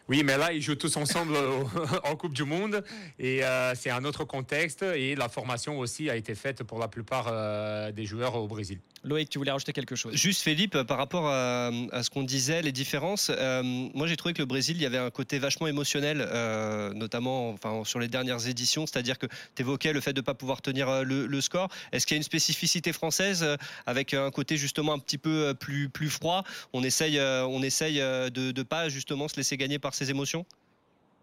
Oui, 0.10 0.24
mais 0.24 0.38
là, 0.38 0.54
ils 0.54 0.62
jouent 0.62 0.76
tous 0.76 0.96
ensemble 0.96 1.36
en 2.06 2.16
Coupe 2.16 2.34
du 2.34 2.46
Monde 2.46 2.82
et 3.20 3.44
euh, 3.44 3.76
c'est 3.76 3.90
un 3.90 4.06
autre 4.06 4.24
contexte 4.24 4.84
et 4.84 5.16
la 5.16 5.28
formation 5.28 5.80
aussi 5.80 6.10
a 6.10 6.16
été 6.16 6.34
faite 6.34 6.64
pour 6.64 6.80
la 6.80 6.88
plupart 6.88 7.92
des 7.92 8.06
joueurs 8.06 8.36
au 8.36 8.48
Brésil. 8.48 8.80
Loïc, 9.08 9.30
tu 9.30 9.38
voulais 9.38 9.52
rajouter 9.52 9.74
quelque 9.74 9.96
chose? 9.96 10.14
Juste 10.14 10.42
Philippe, 10.44 10.84
par 10.84 10.98
rapport 10.98 11.28
à, 11.28 11.72
à 11.92 12.04
ce 12.04 12.10
qu'on 12.10 12.24
disait, 12.24 12.62
les 12.62 12.72
différences, 12.72 13.32
euh, 13.34 13.64
moi 13.64 14.06
j'ai 14.06 14.18
trouvé 14.18 14.34
que 14.34 14.40
le 14.40 14.46
Brésil, 14.46 14.78
il 14.78 14.84
y 14.84 14.86
avait 14.86 14.98
un 14.98 15.10
côté 15.10 15.40
vachement 15.40 15.68
émotionnel, 15.68 16.22
euh, 16.22 16.94
notamment 16.94 17.52
enfin, 17.52 17.84
sur 17.86 18.00
les 18.00 18.08
dernières 18.08 18.48
éditions, 18.48 18.86
c'est-à-dire 18.86 19.18
que 19.18 19.28
tu 19.56 19.62
évoquais 19.62 19.94
le 19.94 20.02
fait 20.02 20.14
de 20.14 20.20
ne 20.20 20.26
pas 20.26 20.34
pouvoir 20.34 20.62
tenir 20.62 20.90
euh, 20.90 21.04
le, 21.04 21.26
le 21.26 21.42
score. 21.42 21.70
Est-ce 21.92 22.06
qu'il 22.06 22.16
y 22.16 22.18
a 22.18 22.22
une 22.22 22.24
spécificité 22.24 22.94
française 22.94 23.44
euh, 23.44 23.56
avec 23.86 24.14
un 24.14 24.30
côté 24.30 24.58
justement 24.58 24.94
un 24.94 25.00
petit 25.00 25.18
peu 25.18 25.48
euh, 25.48 25.54
plus, 25.54 25.90
plus 25.90 26.10
froid? 26.10 26.44
On 26.74 26.84
essaye, 26.84 27.18
euh, 27.18 27.46
on 27.46 27.64
essaye 27.64 28.02
euh, 28.02 28.30
de 28.30 28.52
ne 28.52 28.64
pas 28.64 28.90
justement 28.90 29.28
se 29.28 29.38
laisser 29.38 29.58
gagner 29.58 29.80
par 29.80 29.94
ses 29.94 30.10
émotions? 30.10 30.46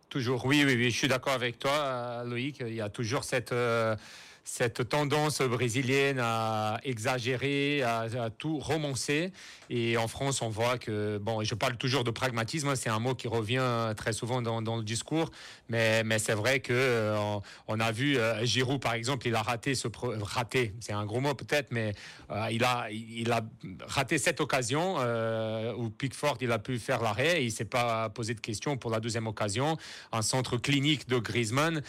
Toujours, 0.08 0.46
oui, 0.46 0.62
oui, 0.64 0.74
oui, 0.76 0.90
je 0.90 0.96
suis 0.96 1.08
d'accord 1.08 1.32
avec 1.32 1.58
toi, 1.58 1.72
euh, 1.72 2.24
Loïc. 2.24 2.58
Il 2.60 2.74
y 2.74 2.80
a 2.80 2.88
toujours 2.88 3.24
cette, 3.24 3.52
euh, 3.52 3.96
cette 4.44 4.88
tendance 4.88 5.40
brésilienne 5.40 6.18
à 6.20 6.78
exagérer, 6.84 7.82
à, 7.82 8.30
tout 8.36 8.58
romancer. 8.58 9.32
Et 9.70 9.96
en 9.96 10.06
France, 10.06 10.42
on 10.42 10.50
voit 10.50 10.76
que, 10.76 11.16
bon, 11.18 11.42
je 11.42 11.54
parle 11.54 11.76
toujours 11.76 12.04
de 12.04 12.10
pragmatisme, 12.10 12.76
c'est 12.76 12.90
un 12.90 12.98
mot 12.98 13.14
qui 13.14 13.26
revient 13.26 13.94
très 13.96 14.12
souvent 14.12 14.42
dans, 14.42 14.76
le 14.76 14.82
discours, 14.82 15.30
mais, 15.68 16.04
mais 16.04 16.18
c'est 16.18 16.34
vrai 16.34 16.60
que 16.60 16.72
euh, 16.74 17.38
on, 17.68 17.80
a 17.80 17.90
vu 17.90 18.18
euh, 18.18 18.44
Giroud, 18.44 18.80
par 18.80 18.92
exemple, 18.92 19.26
il 19.26 19.34
a 19.34 19.42
raté 19.42 19.74
ce 19.74 19.88
raté, 20.20 20.74
c'est 20.80 20.92
un 20.92 21.06
gros 21.06 21.20
mot 21.20 21.34
peut-être, 21.34 21.68
mais 21.70 21.94
euh, 22.30 22.48
il 22.50 22.64
a 22.64 22.88
il 22.90 23.32
a 23.32 23.40
raté 23.86 24.18
cette 24.18 24.40
occasion 24.40 24.96
euh, 24.98 25.72
où 25.74 25.88
Pickford 25.88 26.36
il 26.42 26.52
a 26.52 26.58
pu 26.58 26.78
faire 26.78 27.02
l'arrêt, 27.02 27.40
et 27.40 27.44
il 27.44 27.52
s'est 27.52 27.64
pas 27.64 28.10
posé 28.10 28.34
de 28.34 28.40
questions 28.40 28.76
pour 28.76 28.90
la 28.90 29.00
deuxième 29.00 29.26
occasion, 29.26 29.78
un 30.12 30.22
centre 30.22 30.58
clinique 30.58 31.08
de 31.08 31.18
Griezmann. 31.18 31.82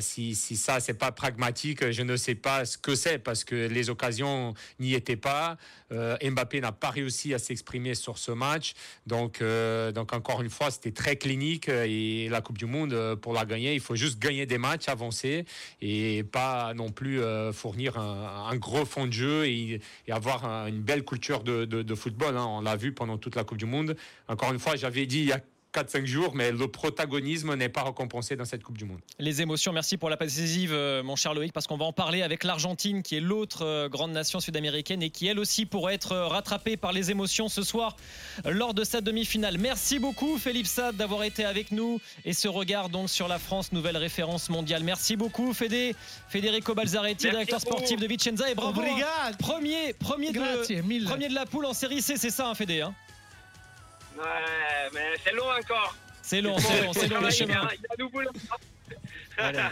Si, 0.00 0.34
si 0.34 0.56
ça 0.56 0.80
c'est 0.80 0.94
pas 0.94 1.12
pragmatique, 1.12 1.65
je 1.90 2.02
ne 2.02 2.16
sais 2.16 2.34
pas 2.34 2.64
ce 2.64 2.78
que 2.78 2.94
c'est 2.94 3.18
parce 3.18 3.44
que 3.44 3.54
les 3.68 3.90
occasions 3.90 4.54
n'y 4.78 4.94
étaient 4.94 5.16
pas. 5.16 5.56
Euh, 5.92 6.16
Mbappé 6.22 6.60
n'a 6.60 6.72
pas 6.72 6.90
réussi 6.90 7.32
à 7.34 7.38
s'exprimer 7.38 7.94
sur 7.94 8.18
ce 8.18 8.32
match, 8.32 8.74
donc 9.06 9.40
euh, 9.40 9.92
donc 9.92 10.12
encore 10.12 10.42
une 10.42 10.50
fois 10.50 10.70
c'était 10.70 10.90
très 10.90 11.16
clinique 11.16 11.68
et 11.68 12.28
la 12.28 12.40
Coupe 12.40 12.58
du 12.58 12.66
Monde 12.66 12.92
euh, 12.92 13.14
pour 13.16 13.32
la 13.32 13.44
gagner, 13.44 13.74
il 13.74 13.80
faut 13.80 13.94
juste 13.94 14.18
gagner 14.18 14.46
des 14.46 14.58
matchs, 14.58 14.88
avancer 14.88 15.44
et 15.80 16.24
pas 16.24 16.74
non 16.74 16.90
plus 16.90 17.20
euh, 17.20 17.52
fournir 17.52 17.98
un, 17.98 18.56
gros 18.56 18.84
fond 18.84 19.06
de 19.06 19.12
jeu 19.12 19.46
et, 19.46 19.80
avoir 20.10 20.44
un- 20.44 20.66
une 20.66 20.80
belle 20.82 21.04
culture 21.04 21.42
de 21.44 21.94
football. 21.94 22.36
hein. 22.36 22.46
On 22.48 22.60
l'a 22.62 22.76
vu 22.76 22.92
pendant 22.92 23.16
toute 23.18 23.36
la 23.36 23.44
Coupe 23.44 23.58
du 23.58 23.66
Monde. 23.66 23.96
Encore 24.28 24.52
une 24.52 24.58
fois, 24.58 24.76
j'avais 24.76 25.06
dit 25.06 25.20
il 25.20 25.26
y 25.26 25.32
a 25.32 25.40
4-5 25.76 26.06
jours, 26.06 26.34
mais 26.34 26.52
le 26.52 26.68
protagonisme 26.68 27.54
n'est 27.54 27.68
pas 27.68 27.82
récompensé 27.82 28.34
dans 28.36 28.44
cette 28.46 28.62
Coupe 28.62 28.78
du 28.78 28.84
Monde. 28.86 28.98
Les 29.18 29.42
émotions, 29.42 29.72
merci 29.72 29.96
pour 29.98 30.08
la 30.08 30.16
passe 30.16 30.34
décisive, 30.34 30.72
euh, 30.72 31.02
mon 31.02 31.16
cher 31.16 31.34
Loïc, 31.34 31.52
parce 31.52 31.66
qu'on 31.66 31.76
va 31.76 31.84
en 31.84 31.92
parler 31.92 32.22
avec 32.22 32.44
l'Argentine, 32.44 33.02
qui 33.02 33.16
est 33.16 33.20
l'autre 33.20 33.62
euh, 33.64 33.88
grande 33.88 34.12
nation 34.12 34.40
sud-américaine 34.40 35.02
et 35.02 35.10
qui, 35.10 35.26
elle 35.26 35.38
aussi, 35.38 35.66
pourrait 35.66 35.94
être 35.94 36.12
euh, 36.12 36.26
rattrapée 36.26 36.76
par 36.78 36.92
les 36.92 37.10
émotions 37.10 37.48
ce 37.48 37.62
soir 37.62 37.96
lors 38.46 38.72
de 38.72 38.84
sa 38.84 39.00
demi-finale. 39.02 39.58
Merci 39.58 39.98
beaucoup, 39.98 40.38
Philippe 40.38 40.66
Sade, 40.66 40.96
d'avoir 40.96 41.24
été 41.24 41.44
avec 41.44 41.70
nous 41.72 42.00
et 42.24 42.32
ce 42.32 42.48
regard 42.48 42.88
donc 42.88 43.10
sur 43.10 43.28
la 43.28 43.38
France, 43.38 43.72
nouvelle 43.72 43.96
référence 43.96 44.48
mondiale. 44.48 44.82
Merci 44.82 45.16
beaucoup, 45.16 45.52
Fédé, 45.52 45.94
Federico 46.28 46.74
Balzaretti, 46.74 47.26
Merci 47.26 47.30
directeur 47.30 47.60
sportif 47.60 48.00
de 48.00 48.06
Vicenza, 48.06 48.50
et 48.50 48.54
bravo. 48.54 48.80
hein. 48.80 49.32
Premier, 49.38 49.92
premier, 49.92 50.32
Grazie 50.32 50.76
de, 50.76 50.82
mille. 50.82 51.04
premier 51.04 51.28
de 51.28 51.34
la 51.34 51.46
poule 51.46 51.66
en 51.66 51.74
série 51.74 52.00
C, 52.00 52.14
c'est 52.16 52.30
ça, 52.30 52.48
hein, 52.48 52.54
Fédé 52.54 52.80
hein 52.80 52.94
Ouais, 54.16 54.90
mais 54.94 55.14
c'est 55.22 55.32
long 55.32 55.50
encore. 55.50 55.94
C'est 56.22 56.40
long, 56.40 56.58
c'est 56.58 56.82
long, 56.82 56.92
c'est 56.92 57.08
long 57.08 57.20
le 57.20 57.30
chemin. 57.30 57.68
il 57.72 57.80
y 57.80 57.86
a 57.86 57.96
nous 57.98 58.10
boulot. 58.10 58.30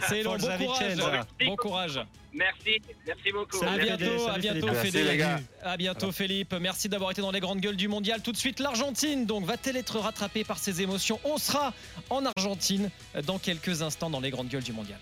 C'est 0.07 0.23
long, 0.23 0.37
bon 0.37 0.57
courage. 0.57 0.97
Bon 1.45 1.55
courage. 1.55 1.99
Merci, 2.33 2.81
merci 3.07 3.31
beaucoup. 3.31 3.63
À 3.65 3.77
bientôt, 3.77 4.27
à 4.27 4.37
bientôt 4.37 4.67
Philippe. 4.67 4.81
Fédé. 4.81 5.03
Merci, 5.03 5.11
les 5.11 5.17
gars. 5.17 5.39
À 5.63 5.77
bientôt 5.77 6.11
Philippe. 6.11 6.53
Merci 6.53 6.89
d'avoir 6.89 7.11
été 7.11 7.21
dans 7.21 7.31
les 7.31 7.39
grandes 7.39 7.61
gueules 7.61 7.77
du 7.77 7.87
mondial. 7.87 8.21
Tout 8.21 8.33
de 8.33 8.37
suite 8.37 8.59
l'Argentine. 8.59 9.25
Donc 9.25 9.45
va-t-elle 9.45 9.77
être 9.77 9.99
rattrapée 9.99 10.43
par 10.43 10.57
ses 10.57 10.81
émotions? 10.81 11.19
On 11.23 11.37
sera 11.37 11.73
en 12.09 12.25
Argentine 12.25 12.91
dans 13.23 13.39
quelques 13.39 13.81
instants 13.81 14.09
dans 14.09 14.19
les 14.19 14.31
grandes 14.31 14.49
gueules 14.49 14.63
du 14.63 14.73
mondial. 14.73 14.99